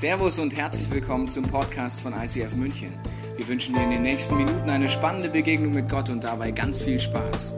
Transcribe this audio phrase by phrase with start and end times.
[0.00, 2.90] Servus und herzlich willkommen zum Podcast von ICF München.
[3.36, 6.80] Wir wünschen dir in den nächsten Minuten eine spannende Begegnung mit Gott und dabei ganz
[6.80, 7.52] viel Spaß.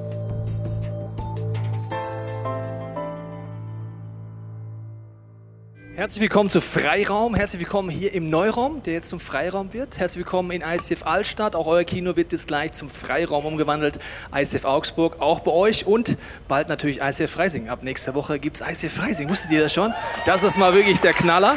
[5.95, 7.37] Herzlich willkommen zu Freiraum.
[7.37, 9.99] Herzlich willkommen hier im Neuraum, der jetzt zum Freiraum wird.
[9.99, 11.55] Herzlich willkommen in ICF Altstadt.
[11.55, 14.01] Auch euer Kino wird jetzt gleich zum Freiraum umgewandelt.
[14.35, 16.17] ICF Augsburg auch bei euch und
[16.49, 17.69] bald natürlich ICF Freising.
[17.69, 19.29] Ab nächster Woche gibt es ICF Freising.
[19.29, 19.95] Wusstet ihr das schon?
[20.27, 21.57] Das ist mal wirklich der Knaller.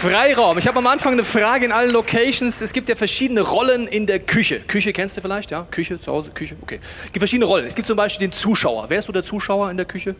[0.00, 0.56] Freiraum.
[0.56, 2.62] Ich habe am Anfang eine Frage in allen Locations.
[2.62, 4.60] Es gibt ja verschiedene Rollen in der Küche.
[4.60, 5.50] Küche kennst du vielleicht?
[5.50, 6.80] Ja, Küche, zu Hause, Küche, okay.
[7.04, 7.66] Es gibt verschiedene Rollen.
[7.66, 8.86] Es gibt zum Beispiel den Zuschauer.
[8.88, 10.14] Wer ist so der Zuschauer in der Küche?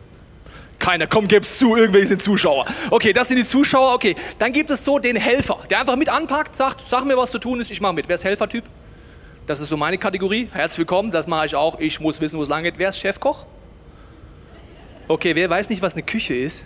[0.78, 2.66] Keiner, komm, gib's zu, irgendwelche sind Zuschauer.
[2.90, 4.14] Okay, das sind die Zuschauer, okay.
[4.38, 7.38] Dann gibt es so den Helfer, der einfach mit anpackt, sagt, sag mir, was zu
[7.38, 8.06] tun ist, ich mache mit.
[8.06, 8.64] Wer ist Helfertyp?
[9.46, 10.50] Das ist so meine Kategorie.
[10.52, 11.80] Herzlich willkommen, das mache ich auch.
[11.80, 12.74] Ich muss wissen, wo es lang geht.
[12.76, 13.46] Wer ist Chefkoch?
[15.08, 16.64] Okay, wer weiß nicht, was eine Küche ist?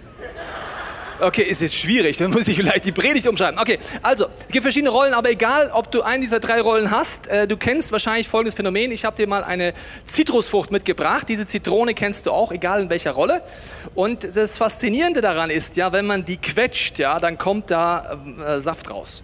[1.20, 3.60] Okay, es ist schwierig, dann muss ich vielleicht die Predigt umschreiben.
[3.60, 7.28] Okay, also, es gibt verschiedene Rollen, aber egal, ob du einen dieser drei Rollen hast,
[7.28, 8.90] äh, du kennst wahrscheinlich folgendes Phänomen.
[8.90, 9.74] Ich habe dir mal eine
[10.06, 11.28] Zitrusfrucht mitgebracht.
[11.28, 13.42] Diese Zitrone kennst du auch, egal in welcher Rolle.
[13.94, 18.60] Und das Faszinierende daran ist, ja, wenn man die quetscht, ja, dann kommt da äh,
[18.60, 19.22] Saft raus.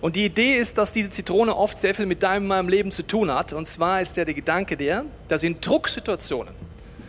[0.00, 3.02] Und die Idee ist, dass diese Zitrone oft sehr viel mit deinem meinem Leben zu
[3.02, 3.52] tun hat.
[3.52, 6.54] Und zwar ist ja der Gedanke der, dass in Drucksituationen,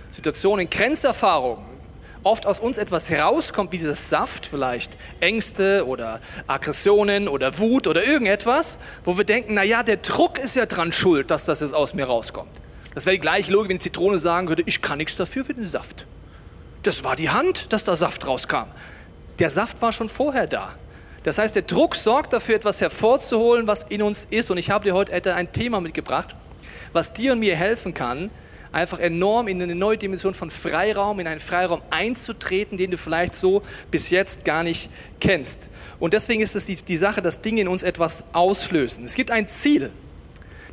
[0.10, 1.69] Situationen, Grenzerfahrungen,
[2.24, 8.06] oft aus uns etwas herauskommt, wie dieser Saft, vielleicht Ängste oder Aggressionen oder Wut oder
[8.06, 11.94] irgendetwas, wo wir denken, naja, der Druck ist ja dran schuld, dass das jetzt aus
[11.94, 12.52] mir rauskommt.
[12.96, 15.54] Das wäre die gleiche Logik, wenn die Zitrone sagen würde, ich kann nichts dafür für
[15.54, 16.06] den Saft.
[16.84, 18.68] Das war die Hand, dass da Saft rauskam.
[19.40, 20.70] Der Saft war schon vorher da.
[21.24, 24.50] Das heißt, der Druck sorgt dafür, etwas hervorzuholen, was in uns ist.
[24.52, 26.36] Und ich habe dir heute ein Thema mitgebracht,
[26.94, 28.32] was dir und mir helfen kann,
[28.72, 33.36] einfach enorm in eine neue Dimension von Freiraum, in einen Freiraum einzutreten, den du vielleicht
[33.36, 33.62] so
[33.92, 34.90] bis jetzt gar nicht
[35.20, 35.70] kennst.
[36.00, 39.06] Und deswegen ist es die, die Sache, dass Dinge in uns etwas auslösen.
[39.06, 39.92] Es gibt ein Ziel,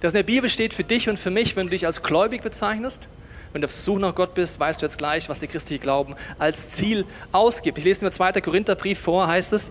[0.00, 2.42] das in der Bibel steht für dich und für mich, wenn du dich als gläubig
[2.42, 3.08] bezeichnest.
[3.52, 6.14] Wenn du auf Suche nach Gott bist, weißt du jetzt gleich, was der christliche Glauben
[6.38, 7.78] als Ziel ausgibt.
[7.78, 8.32] Ich lese mir 2.
[8.42, 9.70] Korintherbrief vor, heißt es,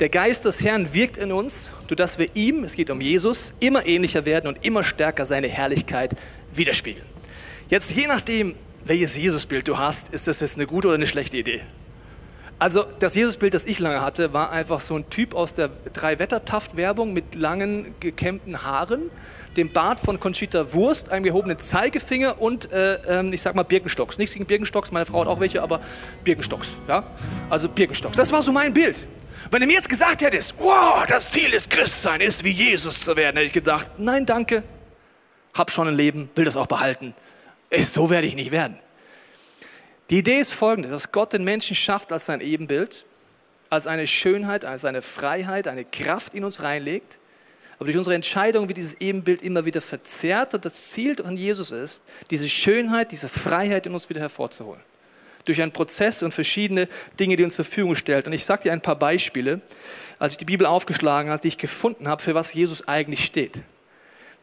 [0.00, 3.84] der Geist des Herrn wirkt in uns, sodass wir ihm, es geht um Jesus, immer
[3.84, 6.16] ähnlicher werden und immer stärker seine Herrlichkeit
[6.50, 7.04] widerspiegeln.
[7.68, 8.54] Jetzt je nachdem,
[8.84, 11.62] welches Jesusbild du hast, ist das jetzt eine gute oder eine schlechte Idee.
[12.60, 17.12] Also das Jesusbild, das ich lange hatte, war einfach so ein Typ aus der Drei-Wettertaft-Werbung
[17.12, 19.10] mit langen gekämmten Haaren,
[19.56, 24.16] dem Bart von Conchita Wurst, einem gehobenen Zeigefinger und äh, ähm, ich sag mal Birkenstocks.
[24.16, 25.80] Nichts gegen Birkenstocks, meine Frau hat auch welche, aber
[26.22, 26.68] Birkenstocks.
[26.86, 27.02] Ja?
[27.50, 28.16] Also Birkenstocks.
[28.16, 29.06] Das war so mein Bild.
[29.50, 33.16] Wenn du mir jetzt gesagt hättest, wow, das Ziel des Christsein ist, wie Jesus zu
[33.16, 34.62] werden, hätte ich gedacht, nein, danke.
[35.52, 37.14] Hab schon ein Leben, will das auch behalten
[37.70, 38.78] so werde ich nicht werden.
[40.10, 43.04] Die Idee ist folgende, dass Gott den Menschen schafft als sein Ebenbild,
[43.70, 47.18] als eine Schönheit, als eine Freiheit, eine Kraft in uns reinlegt.
[47.78, 51.70] Aber durch unsere Entscheidung wird dieses Ebenbild immer wieder verzerrt und das Ziel von Jesus
[51.72, 54.80] ist, diese Schönheit, diese Freiheit in uns wieder hervorzuholen.
[55.44, 56.88] Durch einen Prozess und verschiedene
[57.20, 58.26] Dinge, die uns zur Verfügung stellt.
[58.26, 59.60] Und ich sage dir ein paar Beispiele,
[60.18, 63.62] als ich die Bibel aufgeschlagen habe, die ich gefunden habe, für was Jesus eigentlich steht.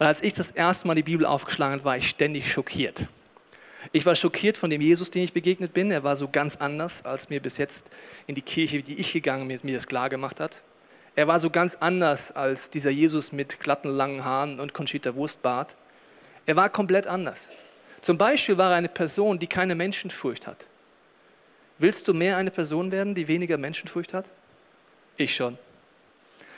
[0.04, 3.08] Weil als ich das erste Mal die Bibel aufgeschlagen habe, war ich ständig schockiert.
[3.94, 5.92] Ich war schockiert von dem Jesus, dem ich begegnet bin.
[5.92, 7.90] Er war so ganz anders, als mir bis jetzt
[8.28, 10.62] in die Kirche, die ich gegangen bin, mir das klar gemacht hat.
[11.16, 15.78] Er war so ganz anders als dieser Jesus mit glatten, langen Haaren und Conchita Wurstbart.
[16.48, 17.52] Er war komplett anders.
[18.02, 20.68] Zum Beispiel war er eine Person, die keine Menschenfurcht hat.
[21.78, 24.32] Willst du mehr eine Person werden, die weniger Menschenfurcht hat?
[25.16, 25.58] Ich schon.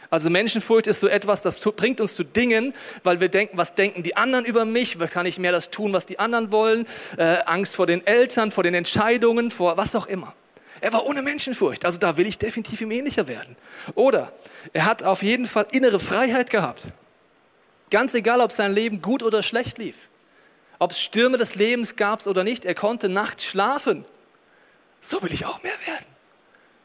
[0.10, 2.74] Also Menschenfurcht ist so etwas, das bringt uns zu Dingen,
[3.04, 5.00] weil wir denken, was denken die anderen über mich?
[5.00, 6.86] Was kann ich mehr das tun, was die anderen wollen?
[7.18, 10.34] Äh, Angst vor den Eltern, vor den Entscheidungen, vor was auch immer.
[10.82, 13.56] Er war ohne Menschenfurcht, also da will ich definitiv ihm ähnlicher werden.
[13.96, 14.32] Oder
[14.74, 16.84] er hat auf jeden Fall innere Freiheit gehabt.
[17.90, 20.10] Ganz egal, ob sein Leben gut oder schlecht lief.
[20.78, 24.06] Ob es Stürme des Lebens gab oder nicht, er konnte nachts schlafen.
[25.00, 26.15] So will ich auch mehr werden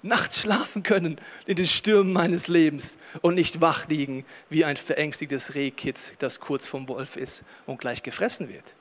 [0.02, 1.16] nachts schlafen können
[1.46, 6.66] in den Stürmen meines Lebens und nicht wach liegen wie ein verängstigtes Rehkitz, das kurz
[6.66, 8.74] vom Wolf ist und gleich gefressen wird.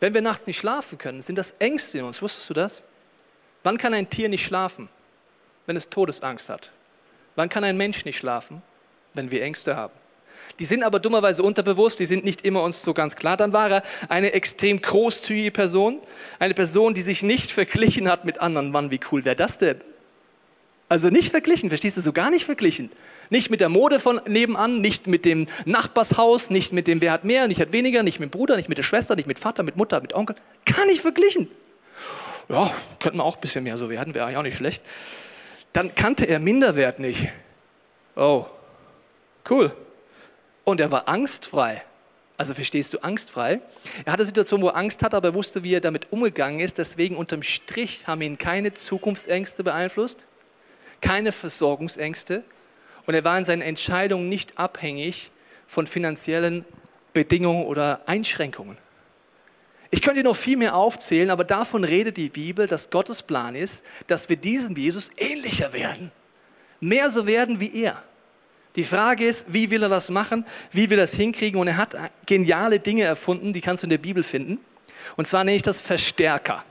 [0.00, 2.20] Wenn wir nachts nicht schlafen können, sind das Ängste in uns.
[2.22, 2.82] Wusstest du das?
[3.62, 4.88] Wann kann ein Tier nicht schlafen?
[5.66, 6.72] Wenn es Todesangst hat.
[7.36, 8.62] Wann kann ein Mensch nicht schlafen?
[9.14, 9.92] Wenn wir Ängste haben.
[10.58, 13.36] Die sind aber dummerweise unterbewusst, die sind nicht immer uns so ganz klar.
[13.36, 16.00] Dann war er eine extrem großzügige Person,
[16.38, 18.70] eine Person, die sich nicht verglichen hat mit anderen.
[18.70, 19.80] Mann, wie cool wäre das denn?
[20.92, 22.90] Also nicht verglichen, verstehst du, so gar nicht verglichen.
[23.30, 27.24] Nicht mit der Mode von nebenan, nicht mit dem Nachbarshaus, nicht mit dem, wer hat
[27.24, 29.62] mehr, nicht hat weniger, nicht mit dem Bruder, nicht mit der Schwester, nicht mit Vater,
[29.62, 30.36] mit Mutter, mit Onkel.
[30.66, 31.48] Gar nicht verglichen.
[32.50, 34.82] Ja, könnten wir auch ein bisschen mehr so werden, wäre ja auch nicht schlecht.
[35.72, 37.30] dann kannte er Minderwert nicht.
[38.14, 38.44] Oh,
[39.48, 39.74] cool.
[40.64, 41.82] Und er war angstfrei.
[42.36, 43.62] Also verstehst du, angstfrei.
[44.04, 46.60] Er hatte eine Situation, wo er Angst hatte, aber er wusste, wie er damit umgegangen
[46.60, 46.76] ist.
[46.76, 50.26] Deswegen unterm Strich haben ihn keine Zukunftsängste beeinflusst,
[51.02, 52.42] keine Versorgungsängste.
[53.06, 55.30] Und er war in seinen Entscheidungen nicht abhängig
[55.66, 56.64] von finanziellen
[57.12, 58.78] Bedingungen oder Einschränkungen.
[59.90, 63.84] Ich könnte noch viel mehr aufzählen, aber davon redet die Bibel, dass Gottes Plan ist,
[64.06, 66.10] dass wir diesem Jesus ähnlicher werden.
[66.80, 68.02] Mehr so werden wie er.
[68.74, 70.46] Die Frage ist, wie will er das machen?
[70.70, 71.60] Wie will er das hinkriegen?
[71.60, 71.94] Und er hat
[72.24, 74.58] geniale Dinge erfunden, die kannst du in der Bibel finden.
[75.16, 76.64] Und zwar nenne ich das Verstärker.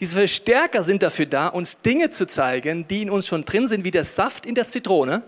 [0.00, 3.84] Diese Verstärker sind dafür da, uns Dinge zu zeigen, die in uns schon drin sind,
[3.84, 5.22] wie der Saft in der Zitrone,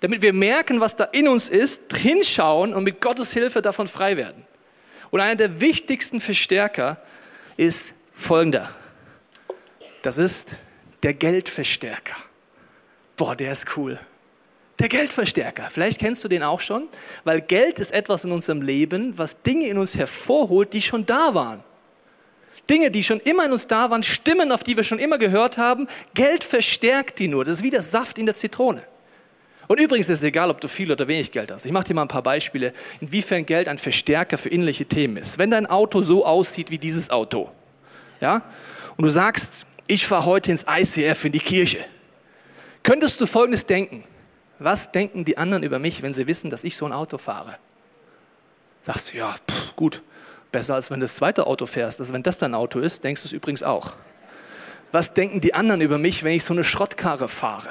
[0.00, 4.16] damit wir merken, was da in uns ist, hinschauen und mit Gottes Hilfe davon frei
[4.16, 4.44] werden.
[5.10, 7.02] Und einer der wichtigsten Verstärker
[7.56, 8.72] ist folgender.
[10.02, 10.56] Das ist
[11.02, 12.16] der Geldverstärker.
[13.16, 13.98] Boah, der ist cool.
[14.78, 15.68] Der Geldverstärker.
[15.70, 16.88] Vielleicht kennst du den auch schon,
[17.24, 21.34] weil Geld ist etwas in unserem Leben, was Dinge in uns hervorholt, die schon da
[21.34, 21.62] waren.
[22.72, 25.58] Dinge, die schon immer in uns da waren, Stimmen, auf die wir schon immer gehört
[25.58, 25.86] haben.
[26.14, 27.44] Geld verstärkt die nur.
[27.44, 28.82] Das ist wie der Saft in der Zitrone.
[29.68, 31.66] Und übrigens ist es egal, ob du viel oder wenig Geld hast.
[31.66, 35.38] Ich mache dir mal ein paar Beispiele, inwiefern Geld ein Verstärker für innerliche Themen ist.
[35.38, 37.50] Wenn dein Auto so aussieht wie dieses Auto,
[38.20, 38.42] ja,
[38.96, 41.78] und du sagst, ich fahre heute ins ICF in die Kirche,
[42.82, 44.02] könntest du Folgendes denken.
[44.58, 47.56] Was denken die anderen über mich, wenn sie wissen, dass ich so ein Auto fahre?
[48.80, 50.02] Sagst du, ja, pff, gut,
[50.52, 51.98] besser als wenn du das zweite Auto fährst.
[52.00, 53.94] Also wenn das dein Auto ist, denkst du es übrigens auch.
[54.92, 57.70] Was denken die anderen über mich, wenn ich so eine Schrottkarre fahre?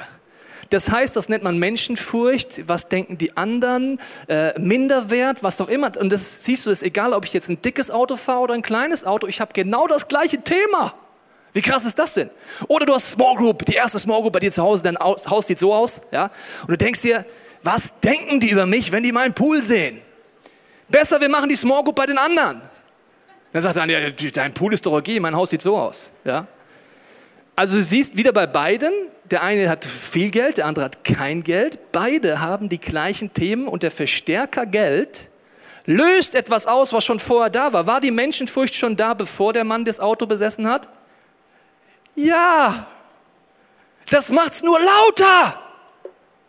[0.70, 2.66] Das heißt, das nennt man Menschenfurcht.
[2.66, 4.00] Was denken die anderen?
[4.26, 5.92] Äh, Minderwert, was auch immer.
[5.98, 8.62] Und das siehst du, ist egal, ob ich jetzt ein dickes Auto fahre oder ein
[8.62, 9.26] kleines Auto.
[9.26, 10.94] Ich habe genau das gleiche Thema.
[11.52, 12.30] Wie krass ist das denn?
[12.68, 15.46] Oder du hast Small Group, die erste Small Group bei dir zu Hause, dein Haus
[15.46, 16.30] sieht so aus, ja?
[16.62, 17.26] Und du denkst dir,
[17.62, 20.00] was denken die über mich, wenn die meinen Pool sehen?
[20.88, 22.62] Besser, wir machen die Small Group bei den anderen.
[23.52, 26.46] Dann sagst du, ja, dein Pool ist doch okay, mein Haus sieht so aus, ja?
[27.54, 28.92] Also du siehst wieder bei beiden,
[29.24, 31.92] der eine hat viel Geld, der andere hat kein Geld.
[31.92, 35.28] Beide haben die gleichen Themen und der Verstärker Geld
[35.84, 37.86] löst etwas aus, was schon vorher da war.
[37.86, 40.88] War die Menschenfurcht schon da, bevor der Mann das Auto besessen hat?
[42.14, 42.86] Ja,
[44.10, 45.58] das macht's nur lauter.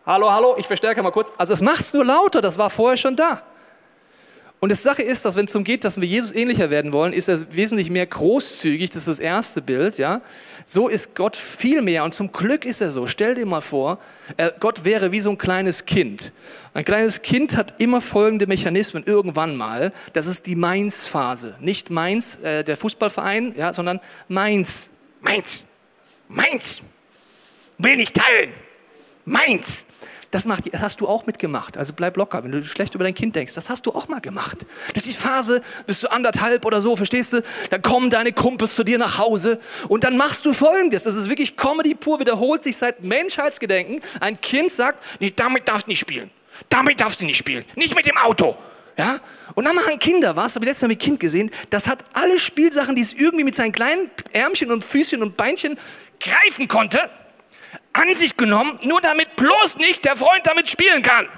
[0.06, 1.32] Hallo, hallo, ich verstärke mal kurz.
[1.36, 3.42] Also es macht's nur lauter, das war vorher schon da.
[4.64, 7.12] Und die Sache ist, dass wenn es darum geht, dass wir Jesus ähnlicher werden wollen,
[7.12, 8.88] ist er wesentlich mehr großzügig.
[8.88, 10.22] Das ist das erste Bild, ja.
[10.64, 12.02] So ist Gott viel mehr.
[12.02, 13.06] Und zum Glück ist er so.
[13.06, 13.98] Stell dir mal vor,
[14.60, 16.32] Gott wäre wie so ein kleines Kind.
[16.72, 19.92] Ein kleines Kind hat immer folgende Mechanismen irgendwann mal.
[20.14, 21.56] Das ist die Mainz-Phase.
[21.60, 24.88] Nicht Mainz, äh, der Fußballverein, ja, sondern Mainz
[25.24, 25.64] meins,
[26.28, 26.80] meins,
[27.78, 28.52] will nicht teilen,
[29.24, 29.86] meins.
[30.34, 31.76] Das, macht, das hast du auch mitgemacht.
[31.76, 33.54] Also bleib locker, wenn du schlecht über dein Kind denkst.
[33.54, 34.66] Das hast du auch mal gemacht.
[34.92, 37.42] Das ist die Phase, bist du anderthalb oder so, verstehst du?
[37.70, 41.04] Dann kommen deine Kumpels zu dir nach Hause und dann machst du Folgendes.
[41.04, 44.00] Das ist wirklich Comedy pur, wiederholt sich seit Menschheitsgedenken.
[44.18, 46.32] Ein Kind sagt, nee, damit darfst du nicht spielen.
[46.68, 47.64] Damit darfst du nicht spielen.
[47.76, 48.56] Nicht mit dem Auto.
[48.96, 49.20] Ja?
[49.54, 52.40] Und dann machen Kinder was, habe ich letztes Mal mit Kind gesehen, das hat alle
[52.40, 55.78] Spielsachen, die es irgendwie mit seinen kleinen Ärmchen und Füßchen und Beinchen
[56.18, 56.98] greifen konnte,
[57.92, 61.28] an sich genommen, nur damit bloß nicht der Freund damit spielen kann.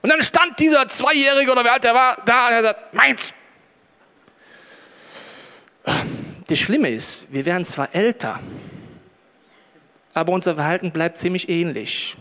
[0.00, 3.32] Und dann stand dieser Zweijährige oder wer alt der war, da und er sagt, meins.
[6.46, 8.40] Das Schlimme ist, wir werden zwar älter,
[10.14, 12.16] aber unser Verhalten bleibt ziemlich ähnlich.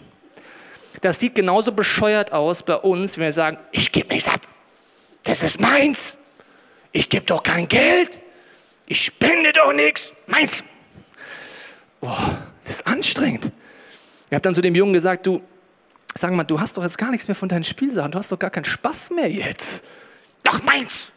[1.01, 4.41] Das sieht genauso bescheuert aus bei uns, wenn wir sagen, ich gebe nichts ab.
[5.23, 6.17] Das ist meins.
[6.91, 8.19] Ich gebe doch kein Geld.
[8.87, 10.11] Ich spende doch nichts.
[10.25, 10.63] Meins.
[12.01, 12.37] Boah,
[12.67, 13.51] das ist anstrengend.
[14.27, 15.41] Ich habe dann zu dem Jungen gesagt, du,
[16.13, 18.11] sag mal, du hast doch jetzt gar nichts mehr von deinen Spielsachen.
[18.11, 19.85] Du hast doch gar keinen Spaß mehr jetzt.
[20.43, 21.13] Doch meins.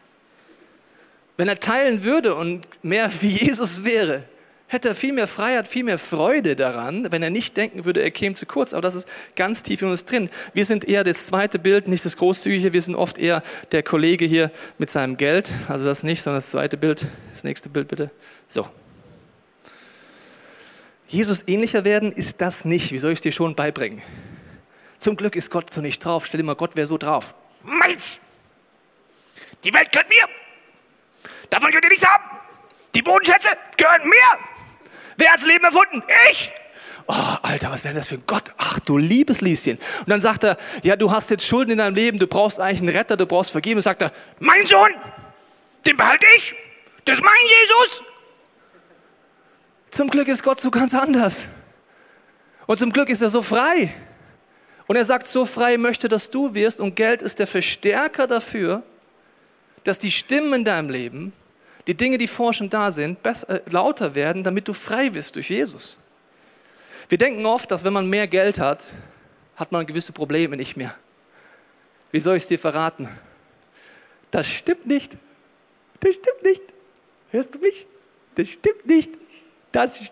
[1.35, 4.23] Wenn er teilen würde und mehr wie Jesus wäre,
[4.67, 8.11] hätte er viel mehr Freiheit, viel mehr Freude daran, wenn er nicht denken würde, er
[8.11, 8.71] käme zu kurz.
[8.71, 10.29] Aber das ist ganz tief in uns drin.
[10.53, 12.71] Wir sind eher das zweite Bild, nicht das Großzügige.
[12.71, 13.43] Wir sind oft eher
[13.73, 15.51] der Kollege hier mit seinem Geld.
[15.67, 17.05] Also das nicht, sondern das zweite Bild.
[17.33, 18.11] Das nächste Bild bitte.
[18.47, 18.65] So.
[21.11, 22.93] Jesus ähnlicher werden ist das nicht.
[22.93, 24.01] Wie soll ich es dir schon beibringen?
[24.97, 26.25] Zum Glück ist Gott so nicht drauf.
[26.25, 27.33] Stell dir mal, Gott wäre so drauf.
[27.63, 28.17] Meins!
[29.63, 30.23] Die Welt gehört mir!
[31.49, 32.23] Davon könnt ihr nichts haben!
[32.95, 34.39] Die Bodenschätze gehören mir!
[35.17, 36.01] Wer hat das Leben erfunden?
[36.31, 36.49] Ich!
[37.07, 38.53] Oh, Alter, was wäre das für ein Gott?
[38.57, 39.77] Ach, du liebes Lieschen.
[39.99, 42.79] Und dann sagt er, ja, du hast jetzt Schulden in deinem Leben, du brauchst eigentlich
[42.79, 43.77] einen Retter, du brauchst Vergebung.
[43.77, 44.95] Und sagt er, mein Sohn,
[45.85, 46.53] den behalte ich.
[47.03, 48.03] Das ist mein Jesus.
[49.91, 51.45] Zum Glück ist Gott so ganz anders.
[52.65, 53.93] Und zum Glück ist er so frei.
[54.87, 56.79] Und er sagt, so frei möchte, dass du wirst.
[56.79, 58.83] Und Geld ist der Verstärker dafür,
[59.83, 61.33] dass die Stimmen in deinem Leben,
[61.87, 65.49] die Dinge, die forschend da sind, besser, äh, lauter werden, damit du frei wirst durch
[65.49, 65.97] Jesus.
[67.09, 68.93] Wir denken oft, dass wenn man mehr Geld hat,
[69.57, 70.95] hat man gewisse Probleme nicht mehr.
[72.11, 73.09] Wie soll ich es dir verraten?
[74.29, 75.17] Das stimmt nicht.
[75.99, 76.63] Das stimmt nicht.
[77.31, 77.87] Hörst du mich?
[78.35, 79.20] Das stimmt nicht.
[79.71, 80.11] Das stimmt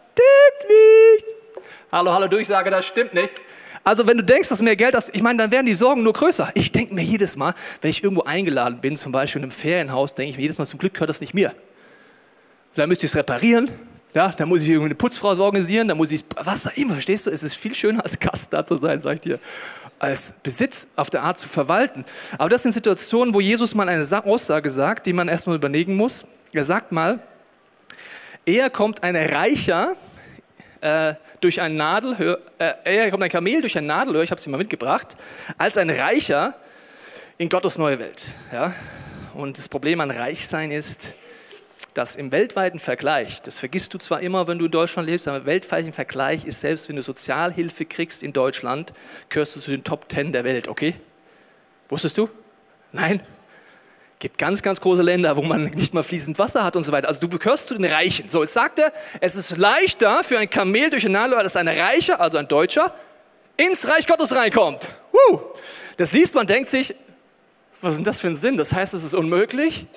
[0.67, 1.25] nicht.
[1.91, 3.33] Hallo, hallo, Durchsage, das stimmt nicht.
[3.83, 6.03] Also wenn du denkst, dass du mehr Geld hast, ich meine, dann werden die Sorgen
[6.03, 6.51] nur größer.
[6.53, 10.13] Ich denke mir jedes Mal, wenn ich irgendwo eingeladen bin, zum Beispiel in einem Ferienhaus,
[10.13, 11.53] denke ich mir jedes Mal, zum Glück gehört das nicht mir.
[12.71, 13.69] Vielleicht müsste ich es reparieren,
[14.13, 17.31] ja, dann muss ich irgendeine Putzfrau organisieren, dann muss ich, was da immer, verstehst du,
[17.31, 19.39] es ist viel schöner als Gast da zu sein, sag ich dir,
[19.97, 22.05] als Besitz auf der Art zu verwalten.
[22.37, 26.25] Aber das sind Situationen, wo Jesus mal eine Aussage sagt, die man erstmal überlegen muss.
[26.53, 27.19] Er sagt mal,
[28.49, 29.95] eher kommt ein Reicher
[30.81, 34.49] äh, durch ein Nadelhör, äh, eher kommt ein Kamel durch ein Nadelhör, ich habe sie
[34.49, 35.15] mal mitgebracht,
[35.57, 36.55] als ein Reicher
[37.37, 38.33] in Gottes neue Welt.
[38.51, 38.73] Ja?
[39.35, 41.13] Und das Problem an Reichsein ist,
[41.93, 45.37] dass im weltweiten Vergleich, das vergisst du zwar immer, wenn du in Deutschland lebst, aber
[45.37, 48.93] im weltweiten Vergleich ist selbst, wenn du Sozialhilfe kriegst in Deutschland,
[49.29, 50.95] gehörst du zu den Top Ten der Welt, okay?
[51.87, 52.29] Wusstest du?
[52.91, 53.21] Nein?
[54.19, 57.07] Gibt ganz, ganz große Länder, wo man nicht mal fließend Wasser hat und so weiter.
[57.07, 58.27] Also du gehörst zu den Reichen.
[58.27, 61.69] So, jetzt sagt er, es ist leichter für ein Kamel durch ein Nadelöhr, dass ein
[61.69, 62.93] Reicher, also ein Deutscher,
[63.55, 64.89] ins Reich Gottes reinkommt.
[65.11, 65.39] Woo!
[65.95, 66.93] Das liest man, denkt sich,
[67.81, 68.57] was ist denn das für ein Sinn?
[68.57, 69.87] Das heißt, es ist unmöglich?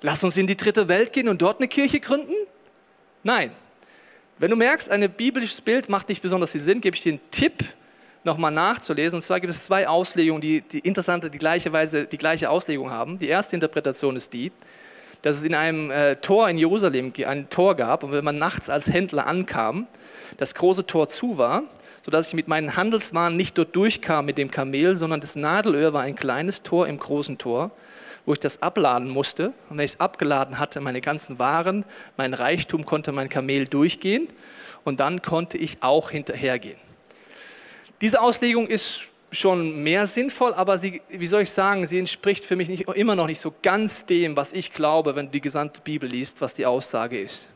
[0.00, 2.34] Lass uns in die dritte Welt gehen und dort eine Kirche gründen?
[3.22, 3.52] Nein.
[4.38, 7.30] Wenn du merkst, ein biblisches Bild macht nicht besonders viel Sinn, gebe ich dir einen
[7.30, 7.62] Tipp,
[8.24, 9.16] nochmal nachzulesen.
[9.16, 12.90] Und zwar gibt es zwei Auslegungen, die, die interessante, die gleiche Weise, die gleiche Auslegung
[12.90, 13.18] haben.
[13.18, 14.52] Die erste Interpretation ist die,
[15.22, 18.70] dass es in einem äh, Tor in Jerusalem ein Tor gab und wenn man nachts
[18.70, 19.86] als Händler ankam,
[20.38, 21.62] das große Tor zu war,
[22.02, 26.02] sodass ich mit meinen Handelswaren nicht dort durchkam mit dem Kamel, sondern das Nadelöhr war
[26.02, 27.70] ein kleines Tor im großen Tor
[28.26, 29.48] wo ich das abladen musste.
[29.70, 31.84] Und wenn ich es abgeladen hatte, meine ganzen Waren,
[32.16, 34.28] mein Reichtum, konnte mein Kamel durchgehen
[34.84, 36.89] und dann konnte ich auch hinterhergehen.
[38.00, 42.56] Diese Auslegung ist schon mehr sinnvoll, aber sie, wie soll ich sagen, sie entspricht für
[42.56, 45.80] mich nicht, immer noch nicht so ganz dem, was ich glaube, wenn du die gesamte
[45.82, 47.50] Bibel liest, was die Aussage ist.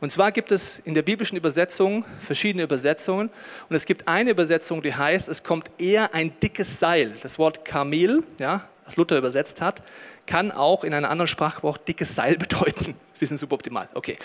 [0.00, 3.30] Und zwar gibt es in der biblischen Übersetzung verschiedene Übersetzungen
[3.68, 7.14] und es gibt eine Übersetzung, die heißt, es kommt eher ein dickes Seil.
[7.22, 9.82] Das Wort Kamel, ja, was Luther übersetzt hat,
[10.26, 12.64] kann auch in einer anderen Sprache auch dickes Seil bedeuten.
[12.74, 13.88] Das ist ein bisschen suboptimal.
[13.94, 14.18] Okay.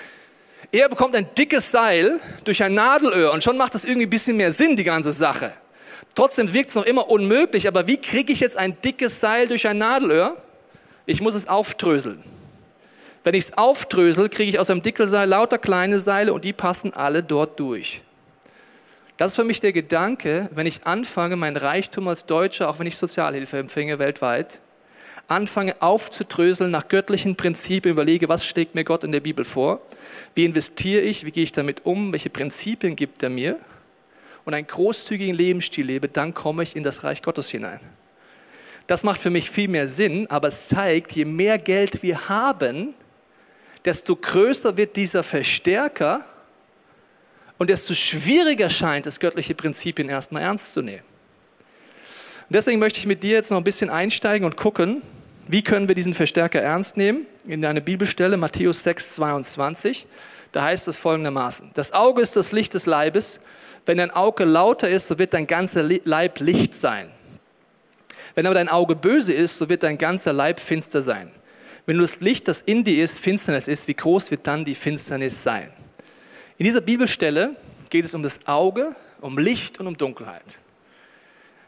[0.73, 4.35] Er bekommt ein dickes Seil durch ein Nadelöhr und schon macht das irgendwie ein bisschen
[4.35, 5.53] mehr Sinn, die ganze Sache.
[6.15, 9.67] Trotzdem wirkt es noch immer unmöglich, aber wie kriege ich jetzt ein dickes Seil durch
[9.67, 10.35] ein Nadelöhr?
[11.05, 12.23] Ich muss es aufdröseln.
[13.23, 16.91] Wenn ich es aufdrösel, kriege ich aus einem Dickelseil lauter kleine Seile und die passen
[16.91, 18.01] alle dort durch.
[19.17, 22.87] Das ist für mich der Gedanke, wenn ich anfange, mein Reichtum als Deutscher, auch wenn
[22.87, 24.57] ich Sozialhilfe empfänge weltweit,
[25.27, 29.81] anfange aufzudröseln nach göttlichen Prinzipien, überlege, was schlägt mir Gott in der Bibel vor,
[30.35, 33.57] wie investiere ich, wie gehe ich damit um, welche Prinzipien gibt er mir
[34.45, 37.79] und einen großzügigen Lebensstil lebe, dann komme ich in das Reich Gottes hinein.
[38.87, 42.93] Das macht für mich viel mehr Sinn, aber es zeigt, je mehr Geld wir haben,
[43.85, 46.25] desto größer wird dieser Verstärker
[47.57, 51.12] und desto schwieriger scheint es, göttliche Prinzipien erstmal ernst zu nehmen.
[52.53, 55.01] Deswegen möchte ich mit dir jetzt noch ein bisschen einsteigen und gucken,
[55.47, 57.25] wie können wir diesen Verstärker ernst nehmen.
[57.47, 60.05] In einer Bibelstelle, Matthäus 6, 22,
[60.51, 63.39] da heißt es folgendermaßen, das Auge ist das Licht des Leibes.
[63.87, 67.09] Wenn dein Auge lauter ist, so wird dein ganzer Leib Licht sein.
[68.35, 71.31] Wenn aber dein Auge böse ist, so wird dein ganzer Leib finster sein.
[71.87, 74.75] Wenn du das Licht, das in dir ist, Finsternis ist, wie groß wird dann die
[74.75, 75.73] Finsternis sein?
[76.59, 77.55] In dieser Bibelstelle
[77.89, 80.57] geht es um das Auge, um Licht und um Dunkelheit.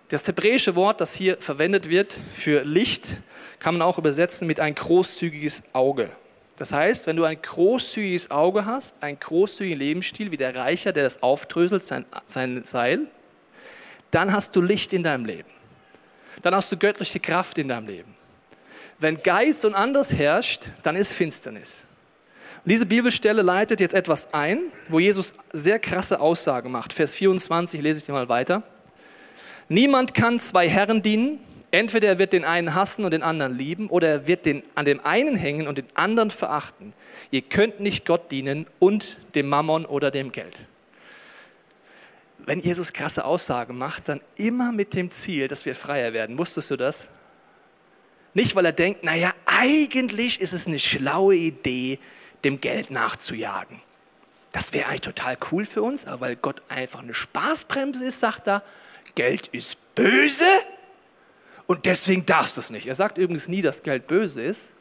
[0.09, 3.21] Das hebräische Wort, das hier verwendet wird für Licht,
[3.59, 6.11] kann man auch übersetzen mit ein großzügiges Auge.
[6.57, 11.03] Das heißt, wenn du ein großzügiges Auge hast, einen großzügigen Lebensstil wie der Reicher, der
[11.03, 13.09] das aufdröselt, sein, sein Seil,
[14.11, 15.49] dann hast du Licht in deinem Leben.
[16.43, 18.13] Dann hast du göttliche Kraft in deinem Leben.
[18.99, 21.83] Wenn Geist und anders herrscht, dann ist Finsternis.
[22.63, 26.93] Und diese Bibelstelle leitet jetzt etwas ein, wo Jesus sehr krasse Aussagen macht.
[26.93, 28.63] Vers 24 lese ich dir mal weiter.
[29.67, 31.39] Niemand kann zwei Herren dienen.
[31.71, 34.85] Entweder er wird den einen hassen und den anderen lieben, oder er wird den, an
[34.85, 36.93] dem einen hängen und den anderen verachten.
[37.31, 40.65] Ihr könnt nicht Gott dienen und dem Mammon oder dem Geld.
[42.37, 46.37] Wenn Jesus krasse Aussagen macht, dann immer mit dem Ziel, dass wir freier werden.
[46.37, 47.07] Wusstest du das?
[48.33, 51.99] Nicht, weil er denkt, naja, eigentlich ist es eine schlaue Idee,
[52.43, 53.81] dem Geld nachzujagen.
[54.51, 58.47] Das wäre eigentlich total cool für uns, aber weil Gott einfach eine Spaßbremse ist, sagt
[58.47, 58.63] er,
[59.15, 60.45] Geld ist böse
[61.67, 62.87] und deswegen darfst du es nicht.
[62.87, 64.73] Er sagt übrigens nie, dass Geld böse ist,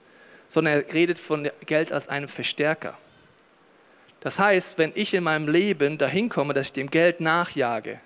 [0.48, 2.98] sondern er redet von Geld als einem Verstärker.
[4.20, 8.00] Das heißt, wenn ich in meinem Leben dahin komme, dass ich dem Geld nachjage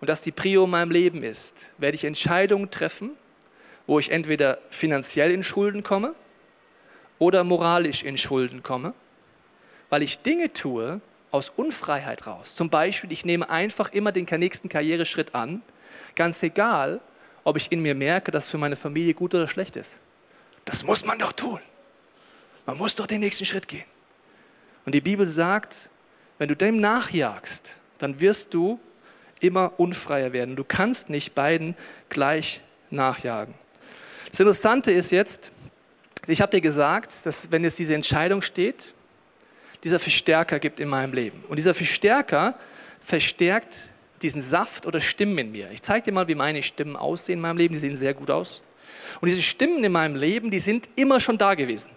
[0.00, 3.10] und das die Prio in meinem Leben ist, werde ich Entscheidungen treffen,
[3.86, 6.14] wo ich entweder finanziell in Schulden komme
[7.18, 8.92] oder moralisch in Schulden komme,
[9.88, 11.00] weil ich Dinge tue
[11.36, 12.54] aus Unfreiheit raus.
[12.54, 15.62] Zum Beispiel, ich nehme einfach immer den nächsten Karriereschritt an,
[16.14, 17.00] ganz egal,
[17.44, 19.98] ob ich in mir merke, dass es für meine Familie gut oder schlecht ist.
[20.64, 21.60] Das muss man doch tun.
[22.64, 23.84] Man muss doch den nächsten Schritt gehen.
[24.86, 25.90] Und die Bibel sagt,
[26.38, 28.80] wenn du dem nachjagst, dann wirst du
[29.40, 30.56] immer unfreier werden.
[30.56, 31.76] Du kannst nicht beiden
[32.08, 33.54] gleich nachjagen.
[34.30, 35.52] Das Interessante ist jetzt,
[36.26, 38.94] ich habe dir gesagt, dass wenn jetzt diese Entscheidung steht,
[39.84, 41.42] dieser Verstärker gibt in meinem Leben.
[41.48, 42.54] Und dieser Verstärker
[43.00, 43.90] verstärkt
[44.22, 45.70] diesen Saft oder Stimmen in mir.
[45.70, 47.74] Ich zeige dir mal, wie meine Stimmen aussehen in meinem Leben.
[47.74, 48.62] Die sehen sehr gut aus.
[49.20, 51.90] Und diese Stimmen in meinem Leben, die sind immer schon da gewesen.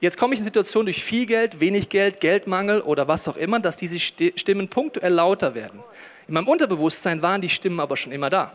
[0.00, 3.60] Jetzt komme ich in Situationen durch viel Geld, wenig Geld, Geldmangel oder was auch immer,
[3.60, 5.80] dass diese Stimmen punktuell lauter werden.
[6.26, 8.52] In meinem Unterbewusstsein waren die Stimmen aber schon immer da.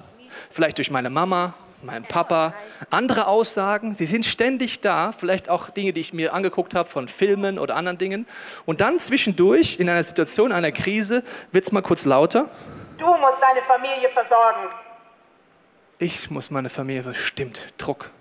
[0.50, 1.53] Vielleicht durch meine Mama,
[1.84, 2.53] meinen Papa,
[2.89, 7.07] andere Aussagen, sie sind ständig da, vielleicht auch Dinge, die ich mir angeguckt habe von
[7.07, 8.27] Filmen oder anderen Dingen.
[8.65, 12.50] Und dann zwischendurch, in einer Situation, einer Krise, wird es mal kurz lauter.
[12.98, 14.74] Du musst deine Familie versorgen.
[16.00, 18.12] Ich muss meine Familie, stimmt, Druck.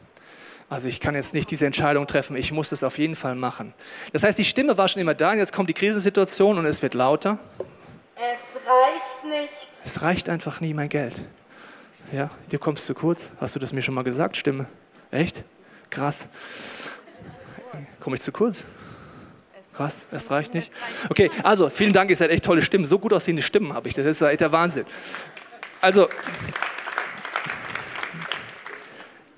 [0.68, 3.72] Also ich kann jetzt nicht diese Entscheidung treffen, ich muss das auf jeden Fall machen.
[4.12, 6.94] Das heißt, die Stimme war schon immer da, jetzt kommt die Krisensituation und es wird
[6.94, 7.38] lauter.
[8.16, 9.52] Es reicht nicht.
[9.84, 11.14] Es reicht einfach nie mein Geld.
[12.12, 13.30] Ja, du kommst zu kurz.
[13.40, 14.66] Hast du das mir schon mal gesagt, Stimme?
[15.10, 15.44] Echt?
[15.90, 16.28] Krass.
[18.00, 18.64] Komme ich zu kurz?
[19.74, 20.72] Krass, es reicht nicht.
[21.10, 22.86] Okay, also vielen Dank, ihr seid echt tolle Stimmen.
[22.86, 23.94] So gut aussehende Stimmen habe ich.
[23.94, 24.86] Das ist echt der Wahnsinn.
[25.82, 26.08] Also,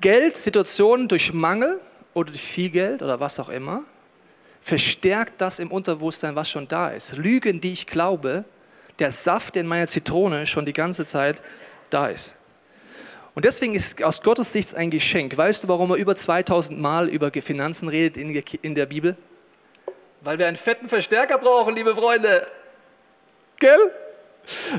[0.00, 1.80] Geld, Situationen durch Mangel
[2.14, 3.82] oder durch viel Geld oder was auch immer,
[4.60, 7.16] verstärkt das im Unterbewusstsein, was schon da ist.
[7.16, 8.44] Lügen, die ich glaube,
[9.00, 11.42] der Saft in meiner Zitrone schon die ganze Zeit
[11.90, 12.34] da ist.
[13.38, 15.36] Und deswegen ist aus Gottes Sicht ein Geschenk.
[15.38, 19.16] Weißt du, warum er über 2000 Mal über Finanzen redet in der Bibel?
[20.22, 22.44] Weil wir einen fetten Verstärker brauchen, liebe Freunde.
[23.60, 23.78] Gell?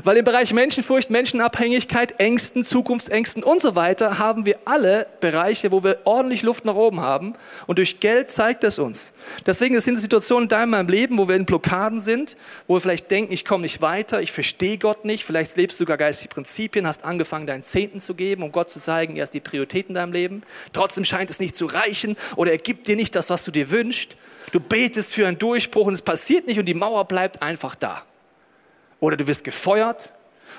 [0.04, 5.84] Weil im Bereich Menschenfurcht, Menschenabhängigkeit, Ängsten, Zukunftsängsten und so weiter haben wir alle Bereiche, wo
[5.84, 7.34] wir ordentlich Luft nach oben haben.
[7.66, 9.12] Und durch Geld zeigt es uns.
[9.46, 13.10] Deswegen sind es Situationen in deinem Leben, wo wir in Blockaden sind, wo wir vielleicht
[13.10, 15.24] denken, ich komme nicht weiter, ich verstehe Gott nicht.
[15.24, 18.80] Vielleicht lebst du sogar geistige Prinzipien, hast angefangen, deinen Zehnten zu geben, um Gott zu
[18.80, 20.42] zeigen, er ist die Priorität in deinem Leben.
[20.72, 23.70] Trotzdem scheint es nicht zu reichen oder er gibt dir nicht das, was du dir
[23.70, 24.16] wünschst.
[24.52, 28.02] Du betest für einen Durchbruch und es passiert nicht und die Mauer bleibt einfach da
[29.00, 30.10] oder du wirst gefeuert.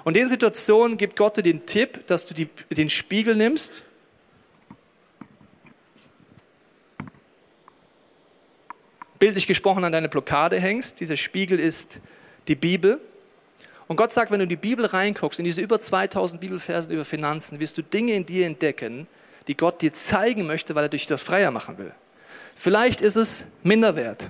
[0.04, 3.84] Und in den Situationen gibt Gott dir den Tipp, dass du die, den Spiegel nimmst.
[9.20, 11.00] Bildlich gesprochen an deine Blockade hängst.
[11.00, 12.00] Dieser Spiegel ist
[12.48, 13.00] die Bibel.
[13.88, 17.06] Und Gott sagt, wenn du in die Bibel reinguckst, in diese über 2000 Bibelversen über
[17.06, 19.06] Finanzen, wirst du Dinge in dir entdecken,
[19.48, 21.94] die Gott dir zeigen möchte, weil er dich das freier machen will.
[22.56, 24.30] Vielleicht ist es Minderwert.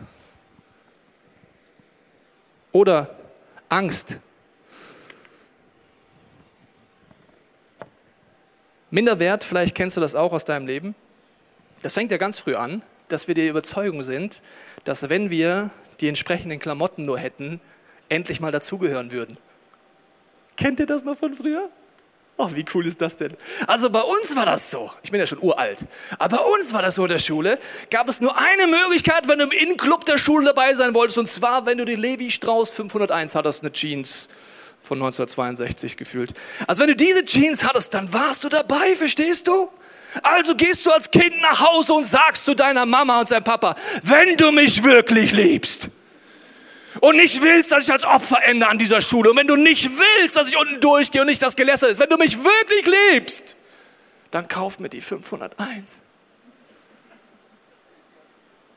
[2.72, 3.16] Oder
[3.72, 4.18] Angst.
[8.90, 10.94] Minderwert, vielleicht kennst du das auch aus deinem Leben.
[11.82, 14.42] Das fängt ja ganz früh an, dass wir der Überzeugung sind,
[14.84, 15.70] dass wenn wir
[16.02, 17.62] die entsprechenden Klamotten nur hätten,
[18.10, 19.38] endlich mal dazugehören würden.
[20.58, 21.70] Kennt ihr das noch von früher?
[22.44, 23.36] Ach, wie cool ist das denn?
[23.68, 24.92] Also bei uns war das so.
[25.04, 25.80] Ich bin ja schon uralt.
[26.18, 27.60] Aber bei uns war das so in der Schule.
[27.90, 31.18] Gab es nur eine Möglichkeit, wenn du im Innenclub der Schule dabei sein wolltest.
[31.18, 34.28] Und zwar, wenn du die Levi Strauss 501 hattest, eine Jeans
[34.82, 36.34] von 1962 gefühlt.
[36.68, 39.70] Also wenn du diese Jeans hattest, dann warst du dabei, verstehst du?
[40.24, 43.76] Also gehst du als Kind nach Hause und sagst zu deiner Mama und deinem Papa,
[44.04, 45.88] wenn du mich wirklich liebst,
[47.02, 49.90] und nicht willst, dass ich als Opfer ende an dieser Schule und wenn du nicht
[49.90, 53.56] willst, dass ich unten durchgehe und nicht das Geläster ist, wenn du mich wirklich liebst,
[54.30, 56.04] dann kauf mir die 501.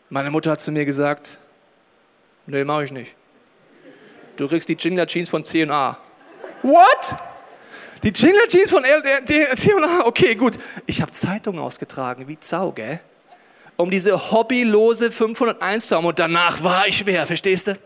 [0.09, 1.39] Meine Mutter hat zu mir gesagt,
[2.47, 3.15] nee, mach ich nicht.
[4.37, 5.97] Du kriegst die Jingler Jeans von C&A.
[6.63, 7.15] What?
[8.03, 10.07] Die Jingler Jeans von C&A?
[10.07, 10.59] Okay, gut.
[10.87, 13.01] Ich habe Zeitungen ausgetragen, wie Zau, gell?
[13.77, 17.77] Um diese hobbylose 501 zu haben und danach war ich wer, verstehst du?